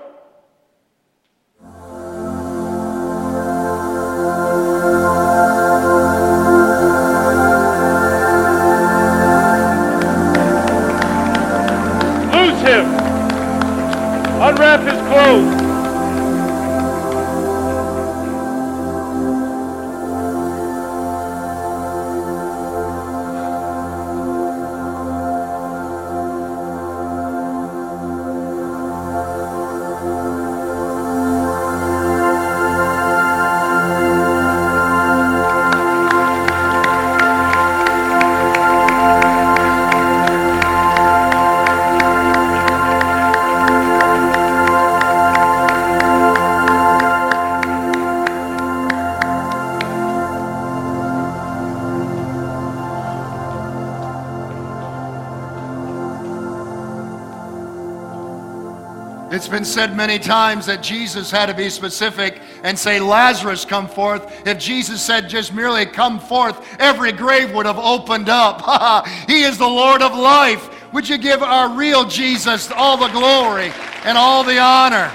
[59.63, 64.45] Been said many times that Jesus had to be specific and say, Lazarus, come forth.
[64.45, 69.07] If Jesus said just merely, come forth, every grave would have opened up.
[69.29, 70.93] he is the Lord of life.
[70.93, 73.71] Would you give our real Jesus all the glory
[74.05, 75.13] and all the honor?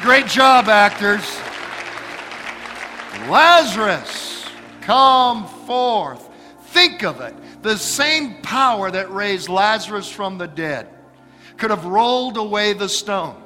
[0.00, 1.24] Great job, actors.
[3.28, 4.46] Lazarus,
[4.82, 6.30] come forth.
[6.66, 7.34] Think of it.
[7.64, 10.88] The same power that raised Lazarus from the dead
[11.56, 13.42] could have rolled away the stone.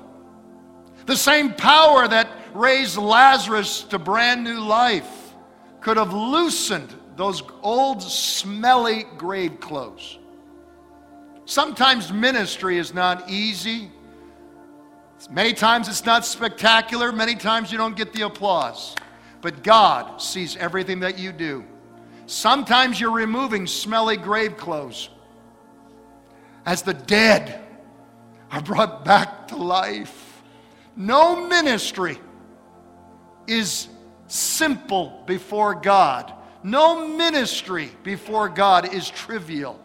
[1.06, 5.34] The same power that raised Lazarus to brand new life
[5.80, 10.18] could have loosened those old, smelly grave clothes.
[11.44, 13.90] Sometimes ministry is not easy.
[15.30, 17.12] Many times it's not spectacular.
[17.12, 18.94] Many times you don't get the applause.
[19.40, 21.64] But God sees everything that you do.
[22.26, 25.10] Sometimes you're removing smelly grave clothes
[26.64, 27.64] as the dead
[28.52, 30.29] are brought back to life.
[31.00, 32.18] No ministry
[33.46, 33.88] is
[34.26, 36.30] simple before God.
[36.62, 39.80] No ministry before God is trivial.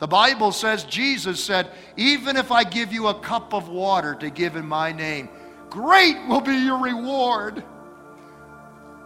[0.00, 4.28] The Bible says, Jesus said, even if I give you a cup of water to
[4.28, 5.28] give in my name,
[5.70, 7.62] great will be your reward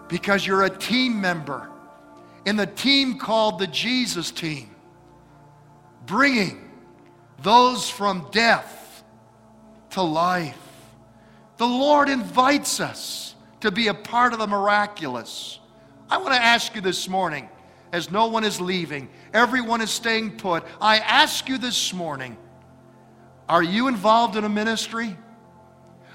[0.08, 1.68] because you're a team member
[2.46, 4.70] in the team called the Jesus team,
[6.06, 6.70] bringing
[7.42, 9.04] those from death
[9.90, 10.56] to life.
[11.60, 15.58] The Lord invites us to be a part of the miraculous.
[16.08, 17.50] I want to ask you this morning,
[17.92, 20.64] as no one is leaving, everyone is staying put.
[20.80, 22.38] I ask you this morning,
[23.46, 25.14] are you involved in a ministry?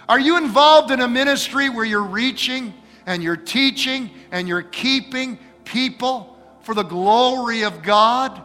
[0.09, 2.73] Are you involved in a ministry where you're reaching
[3.05, 8.43] and you're teaching and you're keeping people for the glory of God?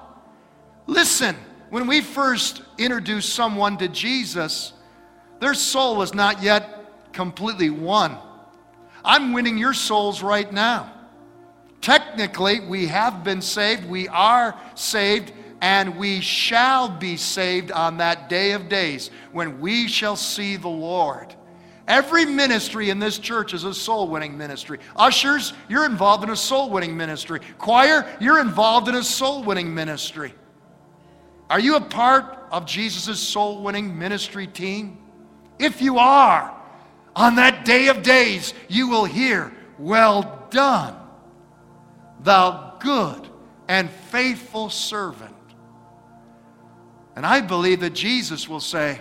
[0.87, 1.35] Listen,
[1.71, 4.75] when we first introduce someone to Jesus,
[5.39, 6.77] their soul is not yet
[7.13, 8.17] completely won.
[9.05, 10.93] I'm winning your souls right now.
[11.81, 15.33] Technically, we have been saved, we are saved,
[15.63, 20.69] and we shall be saved on that day of days when we shall see the
[20.69, 21.35] Lord.
[21.89, 24.79] Every ministry in this church is a soul winning ministry.
[24.95, 27.41] Ushers, you're involved in a soul winning ministry.
[27.59, 30.33] Choir, you're involved in a soul winning ministry.
[31.49, 34.99] Are you a part of Jesus' soul winning ministry team?
[35.59, 36.57] If you are,
[37.17, 40.97] on that day of days, you will hear, Well done,
[42.23, 43.29] thou good
[43.69, 45.35] and faithful servant.
[47.17, 49.01] And I believe that Jesus will say,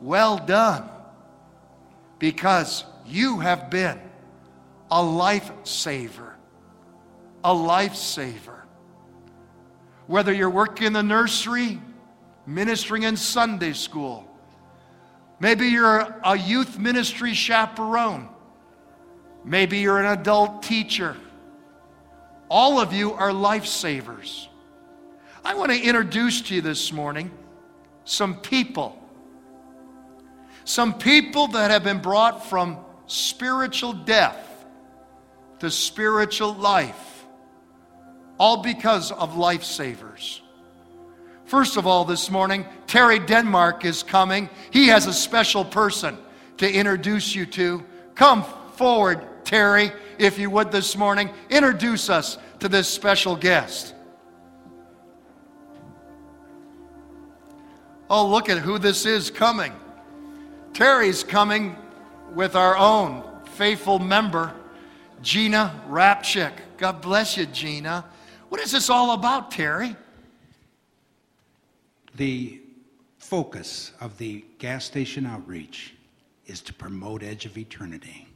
[0.00, 0.88] Well done,
[2.18, 3.98] because you have been
[4.90, 6.34] a lifesaver.
[7.44, 8.62] A lifesaver.
[10.06, 11.80] Whether you're working in the nursery,
[12.46, 14.27] ministering in Sunday school,
[15.40, 18.28] maybe you're a youth ministry chaperone,
[19.44, 21.16] maybe you're an adult teacher.
[22.50, 24.48] All of you are lifesavers.
[25.44, 27.30] I want to introduce to you this morning
[28.04, 28.98] some people.
[30.64, 34.66] Some people that have been brought from spiritual death
[35.60, 37.26] to spiritual life,
[38.38, 40.40] all because of lifesavers.
[41.48, 44.50] First of all, this morning, Terry Denmark is coming.
[44.70, 46.18] He has a special person
[46.58, 47.82] to introduce you to.
[48.14, 48.44] Come
[48.74, 51.30] forward, Terry, if you would, this morning.
[51.48, 53.94] Introduce us to this special guest.
[58.10, 59.72] Oh, look at who this is coming.
[60.74, 61.76] Terry's coming
[62.34, 63.24] with our own
[63.54, 64.52] faithful member,
[65.22, 66.52] Gina Rapchick.
[66.76, 68.04] God bless you, Gina.
[68.50, 69.96] What is this all about, Terry?
[72.18, 72.60] The
[73.18, 75.94] focus of the gas station outreach
[76.46, 78.26] is to promote Edge of Eternity.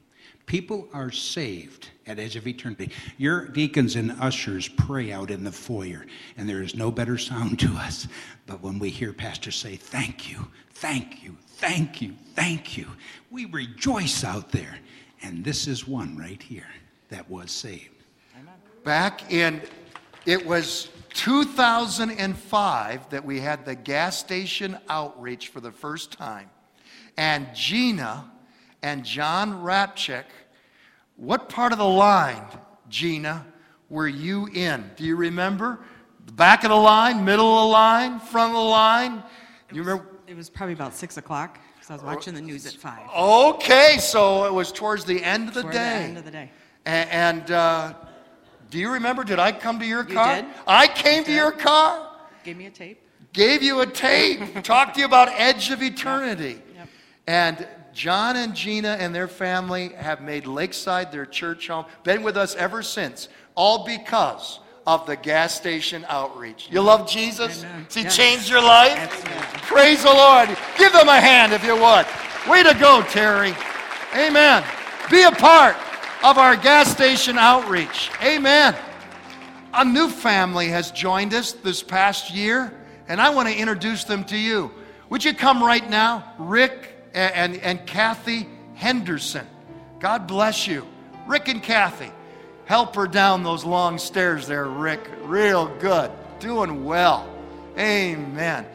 [0.46, 2.92] People are saved at Edge of Eternity.
[3.18, 6.06] Your deacons and ushers pray out in the foyer,
[6.36, 8.06] and there is no better sound to us.
[8.46, 12.86] But when we hear pastors say, Thank you, thank you, thank you, thank you,
[13.32, 14.78] we rejoice out there.
[15.22, 16.70] And this is one right here
[17.08, 17.88] that was saved.
[18.84, 19.60] Back in,
[20.26, 26.48] it was 2005 that we had the gas station outreach for the first time.
[27.16, 28.30] And Gina
[28.82, 30.24] and John Rapchick,
[31.16, 32.42] what part of the line,
[32.88, 33.46] Gina,
[33.90, 34.90] were you in?
[34.96, 35.80] Do you remember?
[36.26, 39.22] The back of the line, middle of the line, front of the line?
[39.72, 40.06] You remember?
[40.26, 43.08] It was probably about six o'clock because I was watching the news at five.
[43.14, 45.78] Okay, so it was towards the end of the Toward day.
[45.98, 46.50] the end of the day.
[46.86, 47.94] A- And uh,
[48.72, 49.22] do you remember?
[49.22, 50.36] Did I come to your You car?
[50.36, 50.46] did.
[50.66, 51.36] I came to did.
[51.36, 52.08] your car,
[52.42, 52.98] Gave me a tape.
[53.34, 56.60] gave you a tape, talked to you about Edge of Eternity.
[56.74, 56.88] Yep.
[57.26, 62.38] And John and Gina and their family have made Lakeside their church home, been with
[62.38, 66.68] us ever since, all because of the gas station outreach.
[66.70, 67.62] You love Jesus?
[67.62, 67.86] Amen.
[67.92, 68.16] He Yes.
[68.16, 68.96] changed your life?
[68.96, 69.58] Absolutely.
[69.60, 70.48] Praise the Lord.
[70.78, 72.06] Give them a hand if you would.
[72.48, 73.54] Way to go, Terry.
[74.16, 74.64] Amen.
[75.10, 75.76] Be a part
[76.22, 78.10] of our gas station outreach.
[78.22, 78.76] Amen.
[79.74, 82.72] A new family has joined us this past year,
[83.08, 84.70] and I want to introduce them to you.
[85.08, 86.32] Would you come right now?
[86.38, 89.46] Rick and, and, and Kathy Henderson.
[89.98, 90.86] God bless you.
[91.26, 92.10] Rick and Kathy.
[92.66, 95.00] Help her down those long stairs there, Rick.
[95.22, 96.10] Real good.
[96.38, 97.28] Doing well.
[97.76, 98.66] Amen.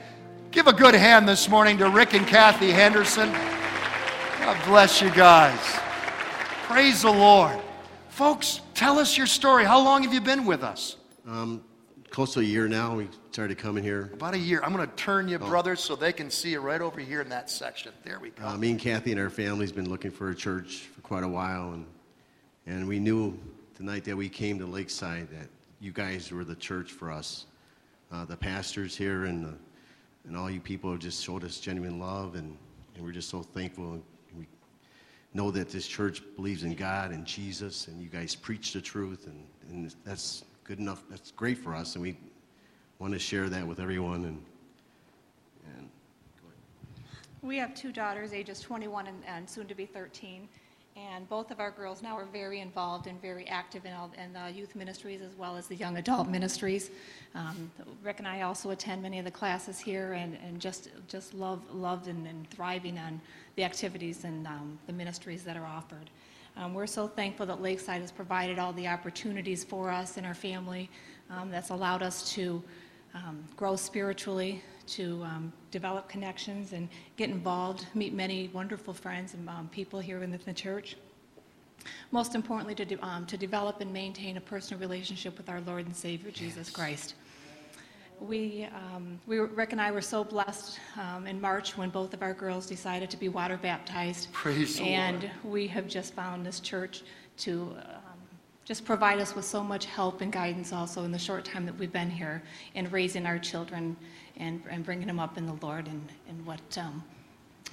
[0.52, 3.32] Give a good hand this morning to Rick and Kathy Henderson.
[4.40, 5.87] God bless you guys.
[6.78, 7.60] Praise the Lord.
[8.10, 9.66] Folks, tell us your story.
[9.66, 10.98] How long have you been with us?
[11.26, 11.64] Um,
[12.12, 12.98] close to a year now.
[12.98, 14.12] We started coming here.
[14.14, 14.62] About a year.
[14.64, 17.30] I'm going to turn you, brothers, so they can see you right over here in
[17.30, 17.94] that section.
[18.04, 18.46] There we go.
[18.46, 21.28] Uh, me and Kathy and our family's been looking for a church for quite a
[21.28, 21.84] while, and
[22.68, 23.36] and we knew
[23.78, 25.48] the night that we came to Lakeside that
[25.80, 27.48] you guys were the church for us.
[28.12, 29.54] Uh, the pastors here and the,
[30.28, 32.56] and all you people have just showed us genuine love, and,
[32.94, 34.00] and we're just so thankful.
[35.34, 39.28] Know that this church believes in God and Jesus, and you guys preach the truth,
[39.28, 41.04] and, and that's good enough.
[41.10, 42.18] That's great for us, and we
[43.00, 44.26] want to share that with everyone.
[44.26, 44.44] And
[45.78, 45.90] and
[47.42, 50.48] We have two daughters, ages 21 and, and soon to be 13.
[50.98, 54.34] And both of our girls now are very involved and very active in, all, in
[54.34, 56.90] the youth ministries as well as the young adult ministries.
[57.36, 57.70] Um,
[58.02, 61.62] Rick and I also attend many of the classes here and, and just, just love,
[61.72, 63.22] loved and, and thriving on
[63.58, 66.10] the activities and um, the ministries that are offered.
[66.56, 70.34] Um, we're so thankful that Lakeside has provided all the opportunities for us and our
[70.34, 70.90] family
[71.30, 72.64] um, that's allowed us to
[73.14, 76.88] um, grow spiritually, to um, develop connections and
[77.18, 80.96] get involved, meet many wonderful friends and um, people here in the, church.
[82.12, 85.86] Most importantly, to, de- um, to develop and maintain a personal relationship with our Lord
[85.86, 87.16] and Savior, Jesus Christ.
[88.20, 92.24] We, um, we, Rick and I were so blessed um, in March when both of
[92.24, 94.32] our girls decided to be water baptized.
[94.32, 95.32] Praise the And Lord.
[95.44, 97.04] we have just found this church
[97.40, 98.18] to um,
[98.66, 101.78] just provide us with so much help and guidance also in the short time that
[101.78, 102.42] we've been here
[102.74, 103.96] in raising our children
[104.40, 107.04] and, and bringing them up in the Lord and, and what um,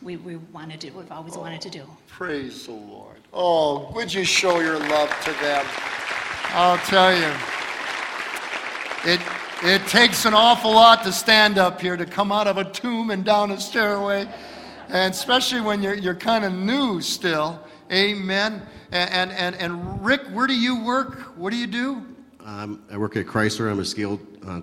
[0.03, 1.85] we, we want to do, we've always wanted to do.
[2.09, 3.19] Praise the Lord.
[3.33, 5.65] Oh, would you show your love to them?
[6.51, 7.33] I'll tell you,
[9.05, 9.21] it,
[9.63, 13.11] it takes an awful lot to stand up here, to come out of a tomb
[13.11, 14.29] and down a stairway,
[14.89, 17.61] and especially when you're, you're kind of new still.
[17.93, 18.63] Amen.
[18.93, 21.37] And, and, and, and Rick, where do you work?
[21.37, 22.03] What do you do?
[22.45, 23.71] Um, I work at Chrysler.
[23.71, 24.61] I'm a skilled uh,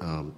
[0.00, 0.34] um,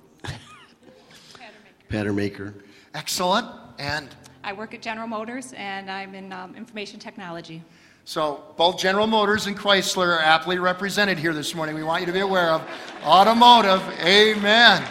[1.91, 2.55] pattern maker.
[2.95, 3.47] Excellent.
[3.79, 4.09] And
[4.45, 7.63] I work at General Motors and I'm in um, information technology.
[8.05, 11.75] So both General Motors and Chrysler are aptly represented here this morning.
[11.75, 12.63] We want you to be aware of
[13.05, 13.83] automotive.
[14.01, 14.87] Amen.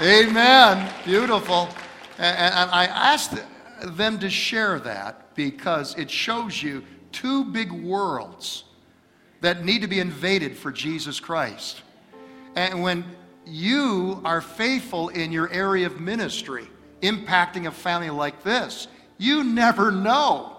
[0.00, 0.92] Amen.
[1.04, 1.68] Beautiful.
[2.18, 3.34] And, and I asked
[3.82, 8.64] them to share that because it shows you two big worlds
[9.40, 11.82] that need to be invaded for Jesus Christ.
[12.54, 13.04] And when
[13.46, 16.66] you are faithful in your area of ministry,
[17.02, 18.88] impacting a family like this,
[19.18, 20.56] you never know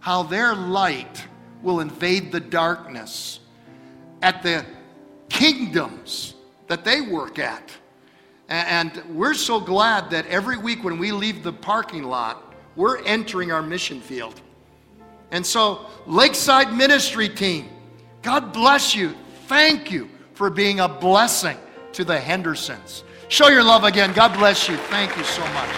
[0.00, 1.24] how their light
[1.62, 3.40] will invade the darkness
[4.22, 4.64] at the
[5.28, 6.34] kingdoms
[6.68, 7.70] that they work at.
[8.48, 13.52] And we're so glad that every week when we leave the parking lot, we're entering
[13.52, 14.40] our mission field.
[15.30, 17.68] And so, Lakeside Ministry Team,
[18.22, 19.14] God bless you.
[19.46, 21.58] Thank you for being a blessing
[21.98, 23.02] to the Hendersons.
[23.26, 24.12] Show your love again.
[24.12, 24.76] God bless you.
[24.76, 25.68] Thank you so much.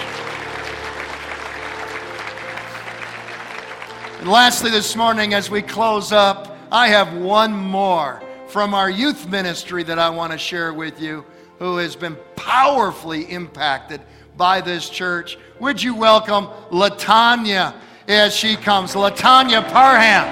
[4.20, 9.30] And lastly, this morning, as we close up, I have one more from our youth
[9.30, 11.24] ministry that I want to share with you
[11.58, 14.02] who has been powerfully impacted
[14.36, 15.38] by this church.
[15.58, 17.74] Would you welcome Latanya
[18.06, 18.92] as she comes?
[18.92, 20.26] Latanya Parham.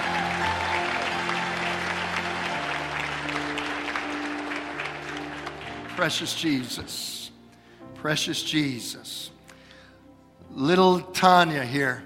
[6.01, 7.29] Precious Jesus.
[7.93, 9.29] Precious Jesus.
[10.49, 12.03] Little Tanya here.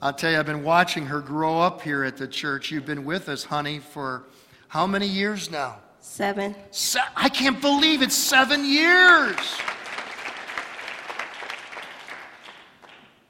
[0.00, 2.70] I'll tell you, I've been watching her grow up here at the church.
[2.70, 4.24] You've been with us, honey, for
[4.68, 5.80] how many years now?
[6.00, 6.56] Seven.
[6.70, 9.36] Se- I can't believe it's seven years.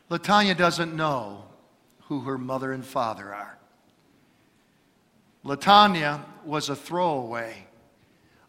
[0.09, 1.46] Latanya doesn't know
[2.02, 3.59] who her mother and father are.
[5.44, 7.68] Latanya was a throwaway,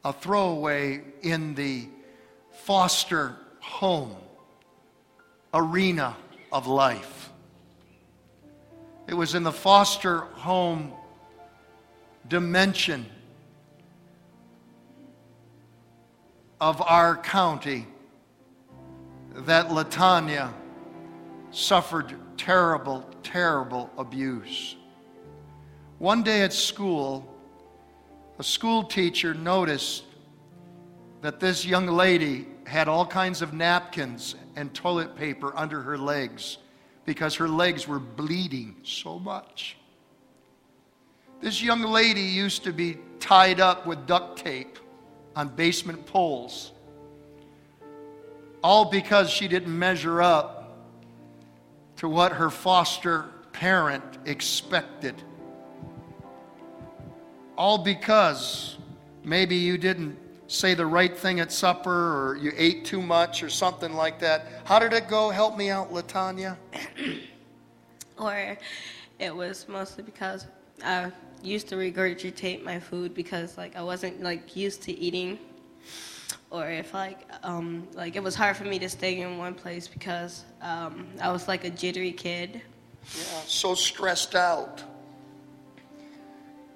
[0.03, 1.87] a throwaway in the
[2.51, 4.15] foster home
[5.53, 6.15] arena
[6.51, 7.29] of life.
[9.07, 10.93] It was in the foster home
[12.27, 13.05] dimension
[16.61, 17.87] of our county
[19.33, 20.53] that Latanya
[21.51, 24.75] suffered terrible, terrible abuse.
[25.97, 27.28] One day at school,
[28.39, 30.05] a school teacher noticed
[31.21, 36.57] that this young lady had all kinds of napkins and toilet paper under her legs
[37.05, 39.75] because her legs were bleeding so much.
[41.41, 44.79] This young lady used to be tied up with duct tape
[45.35, 46.71] on basement poles,
[48.63, 50.77] all because she didn't measure up
[51.97, 55.21] to what her foster parent expected.
[57.59, 58.77] All because
[59.25, 63.49] maybe you didn't say the right thing at supper or you ate too much or
[63.49, 64.47] something like that.
[64.63, 65.29] How did it go?
[65.29, 66.57] Help me out, Latanya.
[68.17, 68.57] Or
[69.17, 70.45] it was mostly because
[70.83, 71.09] I
[71.41, 75.39] used to regurgitate my food because like I wasn't like used to eating.
[76.49, 79.87] Or if like um, like it was hard for me to stay in one place
[79.87, 82.61] because um, I was like a jittery kid.
[83.15, 84.83] Yeah, so stressed out.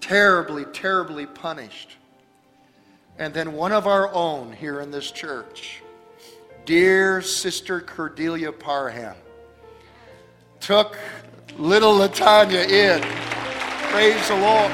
[0.03, 1.95] Terribly, terribly punished.
[3.17, 5.81] And then one of our own here in this church,
[6.65, 9.15] dear Sister Cordelia Parham,
[10.59, 10.97] took
[11.57, 13.01] little Latanya in.
[13.93, 14.71] Praise the Lord.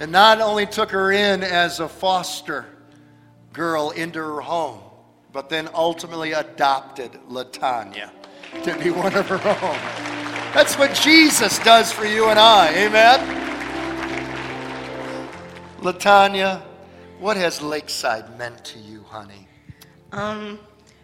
[0.00, 2.66] And not only took her in as a foster
[3.54, 4.80] girl into her home,
[5.32, 8.10] but then ultimately adopted Latanya
[8.64, 9.78] to be one of her own.
[10.52, 12.74] That's what Jesus does for you and I.
[12.74, 13.40] Amen.
[15.80, 16.62] Latanya,
[17.18, 19.46] what has Lakeside meant to you, honey?
[20.12, 20.58] Um,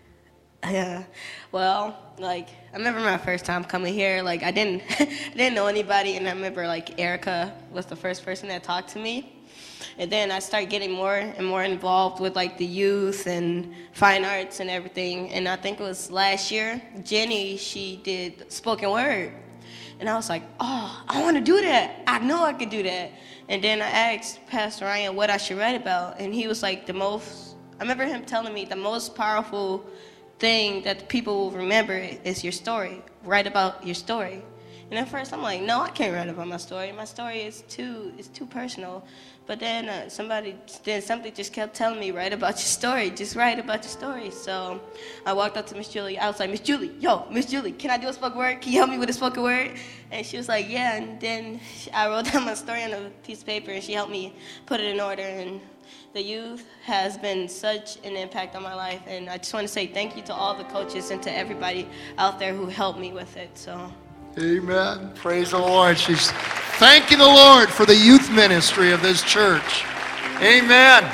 [0.64, 1.04] yeah.
[1.52, 4.22] Well, like I remember my first time coming here.
[4.22, 4.82] Like I didn't,
[5.36, 8.98] didn't know anybody, and I remember like Erica was the first person that talked to
[8.98, 9.35] me.
[9.98, 14.24] And then I started getting more and more involved with like the youth and fine
[14.24, 15.30] arts and everything.
[15.32, 19.32] And I think it was last year, Jenny, she did spoken word.
[19.98, 22.02] And I was like, oh, I want to do that.
[22.06, 23.12] I know I could do that.
[23.48, 26.20] And then I asked Pastor Ryan what I should write about.
[26.20, 29.86] And he was like, the most, I remember him telling me the most powerful
[30.38, 33.02] thing that people will remember is your story.
[33.24, 34.42] Write about your story.
[34.90, 36.92] And at first I'm like, no, I can't write about my story.
[36.92, 39.04] My story is too, it's too personal.
[39.46, 43.10] But then uh, somebody, then something just kept telling me, write about your story.
[43.10, 44.30] Just write about your story.
[44.32, 44.80] So
[45.24, 46.18] I walked up to Miss Julie.
[46.18, 48.60] I was like, Miss Julie, yo, Miss Julie, can I do a spoken word?
[48.60, 49.72] Can you help me with a spoken word?
[50.10, 50.96] And she was like, yeah.
[50.96, 51.60] And then
[51.94, 54.34] I wrote down my story on a piece of paper, and she helped me
[54.66, 55.22] put it in order.
[55.22, 55.60] And
[56.12, 59.02] the youth has been such an impact on my life.
[59.06, 61.88] And I just want to say thank you to all the coaches and to everybody
[62.18, 63.56] out there who helped me with it.
[63.56, 63.92] So.
[64.38, 65.12] Amen.
[65.14, 65.96] Praise the Lord.
[65.96, 66.32] She's
[66.78, 69.86] thanking the Lord for the youth ministry of this church.
[70.42, 71.04] Amen.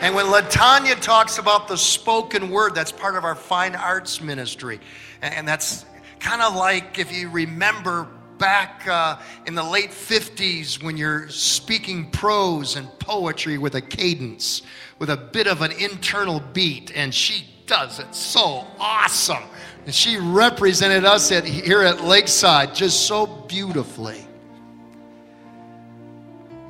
[0.00, 4.80] And when Latanya talks about the spoken word, that's part of our fine arts ministry.
[5.20, 5.84] And that's
[6.18, 8.08] kind of like if you remember
[8.38, 14.62] back uh, in the late 50s when you're speaking prose and poetry with a cadence,
[14.98, 19.44] with a bit of an internal beat, and she does it so awesome.
[19.84, 24.24] And she represented us at, here at Lakeside just so beautifully.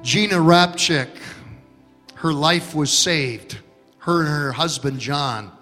[0.02, 1.08] Gina Rapchick,
[2.14, 3.58] her life was saved,
[3.98, 5.52] her and her husband John,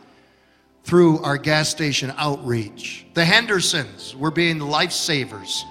[0.85, 3.05] through our gas station outreach.
[3.15, 5.63] The Hendersons were being lifesavers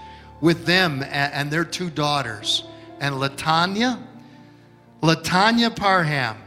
[0.41, 2.63] with them and their two daughters.
[2.99, 4.01] And Latanya,
[5.01, 6.37] Latanya Parham,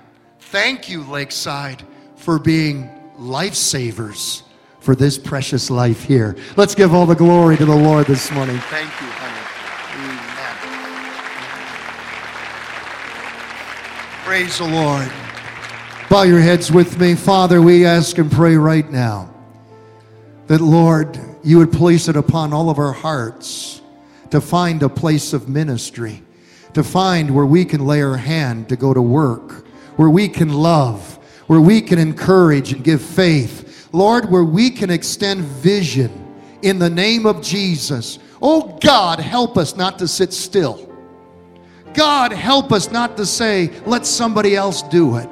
[0.40, 1.82] thank you, Lakeside,
[2.16, 4.41] for being lifesavers
[4.82, 6.36] for this precious life here.
[6.56, 8.58] Let's give all the glory to the Lord this morning.
[8.58, 9.38] Thank you, honey.
[9.94, 10.56] Amen.
[14.24, 15.10] Praise the Lord.
[16.10, 17.14] Bow your heads with me.
[17.14, 19.32] Father, we ask and pray right now
[20.48, 23.80] that, Lord, you would place it upon all of our hearts
[24.30, 26.24] to find a place of ministry,
[26.74, 29.64] to find where we can lay our hand to go to work,
[29.96, 34.90] where we can love, where we can encourage and give faith Lord, where we can
[34.90, 36.10] extend vision
[36.62, 38.18] in the name of Jesus.
[38.40, 40.88] Oh God, help us not to sit still.
[41.94, 45.28] God, help us not to say, let somebody else do it.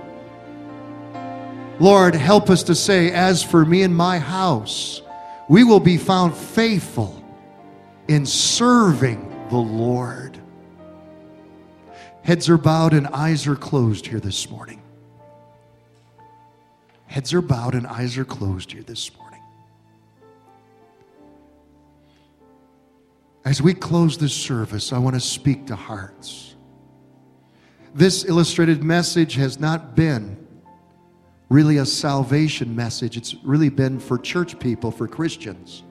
[1.81, 5.01] Lord, help us to say, as for me and my house,
[5.49, 7.25] we will be found faithful
[8.09, 10.39] in serving the Lord.
[12.23, 14.83] Heads are bowed and eyes are closed here this morning.
[17.11, 19.43] Heads are bowed and eyes are closed here this morning.
[23.45, 26.55] As we close this service, I want to speak to hearts.
[27.93, 30.47] This illustrated message has not been
[31.49, 33.17] really a salvation message.
[33.17, 35.83] It's really been for church people, for Christians.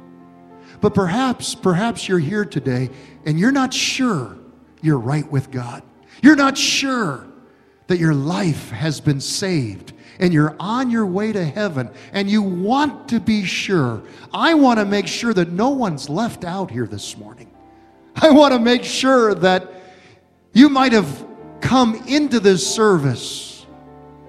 [0.80, 2.92] But perhaps, perhaps you're here today
[3.26, 4.38] and you're not sure
[4.82, 5.84] you're right with God.
[6.22, 7.28] You're not sure
[7.88, 12.42] that your life has been saved and you're on your way to heaven and you
[12.42, 14.04] want to be sure,
[14.34, 17.50] I want to make sure that no one's left out here this morning.
[18.16, 19.72] I want to make sure that
[20.54, 21.26] you might have
[21.62, 23.66] come into this service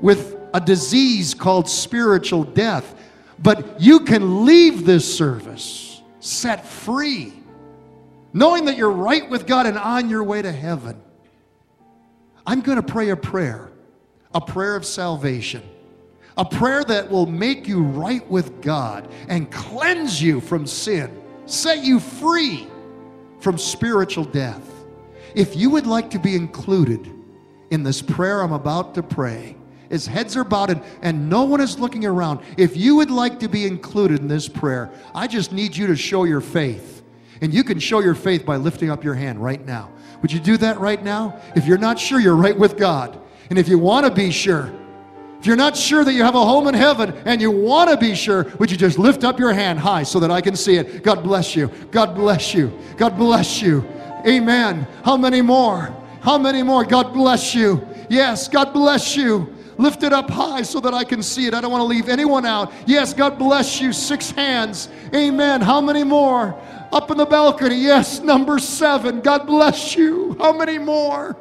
[0.01, 2.95] with a disease called spiritual death,
[3.38, 7.32] but you can leave this service set free,
[8.32, 11.01] knowing that you're right with God and on your way to heaven.
[12.47, 13.70] I'm going to pray a prayer,
[14.34, 15.62] a prayer of salvation.
[16.41, 21.84] A prayer that will make you right with God and cleanse you from sin, set
[21.84, 22.66] you free
[23.41, 24.66] from spiritual death.
[25.34, 27.12] If you would like to be included
[27.70, 29.55] in this prayer I'm about to pray,
[29.91, 33.38] as heads are bowed and, and no one is looking around, if you would like
[33.41, 37.03] to be included in this prayer, I just need you to show your faith.
[37.43, 39.91] And you can show your faith by lifting up your hand right now.
[40.22, 41.38] Would you do that right now?
[41.55, 43.20] If you're not sure, you're right with God.
[43.51, 44.72] And if you want to be sure,
[45.41, 47.97] if you're not sure that you have a home in heaven and you want to
[47.97, 50.76] be sure, would you just lift up your hand high so that I can see
[50.76, 51.03] it?
[51.03, 51.68] God bless you.
[51.91, 52.70] God bless you.
[52.99, 53.82] God bless you.
[54.26, 54.86] Amen.
[55.03, 55.97] How many more?
[56.20, 56.84] How many more?
[56.84, 57.86] God bless you.
[58.11, 59.55] Yes, God bless you.
[59.78, 61.55] Lift it up high so that I can see it.
[61.55, 62.70] I don't want to leave anyone out.
[62.84, 63.95] Yes, God bless you.
[63.95, 64.91] Six hands.
[65.14, 65.62] Amen.
[65.62, 66.55] How many more?
[66.93, 67.76] Up in the balcony.
[67.76, 69.22] Yes, number seven.
[69.22, 70.36] God bless you.
[70.38, 71.34] How many more?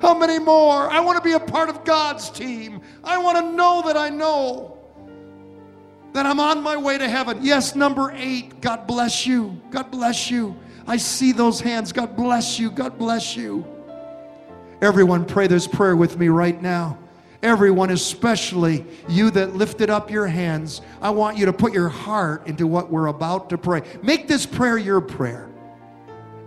[0.00, 0.90] How many more?
[0.90, 2.80] I want to be a part of God's team.
[3.02, 4.78] I want to know that I know
[6.12, 7.38] that I'm on my way to heaven.
[7.42, 8.60] Yes, number eight.
[8.60, 9.60] God bless you.
[9.70, 10.56] God bless you.
[10.86, 11.92] I see those hands.
[11.92, 12.70] God bless you.
[12.70, 13.66] God bless you.
[14.80, 16.98] Everyone, pray this prayer with me right now.
[17.42, 22.46] Everyone, especially you that lifted up your hands, I want you to put your heart
[22.46, 23.82] into what we're about to pray.
[24.02, 25.48] Make this prayer your prayer.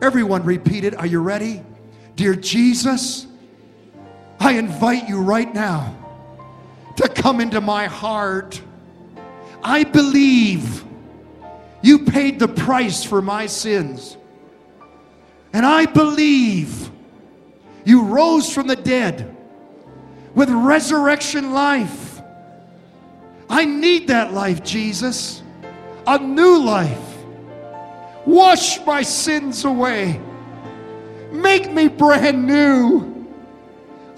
[0.02, 0.96] Everyone, repeat it.
[0.96, 1.64] Are you ready?
[2.16, 3.28] Dear Jesus,
[4.42, 5.96] I invite you right now
[6.96, 8.60] to come into my heart.
[9.64, 10.84] I believe
[11.84, 14.18] you paid the price for my sins.
[15.54, 16.90] And I believe
[17.86, 19.38] you rose from the dead
[20.34, 22.20] with resurrection life.
[23.48, 25.44] I need that life, Jesus.
[26.08, 26.98] A new life.
[28.26, 30.20] Wash my sins away.
[31.32, 33.11] Make me brand new.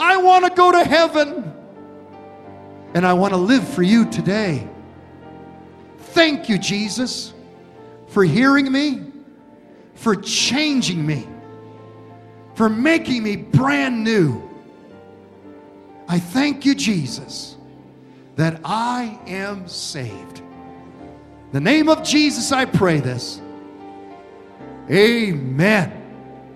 [0.04, 1.54] I want to go to heaven.
[2.94, 4.68] And I want to live for you today.
[5.98, 7.34] Thank you, Jesus,
[8.08, 9.02] for hearing me,
[9.96, 11.26] for changing me,
[12.54, 14.44] for making me brand new.
[16.08, 17.56] I thank you, Jesus,
[18.36, 20.40] that I am saved.
[20.40, 23.42] In the name of Jesus, I pray this.
[24.92, 26.03] Amen.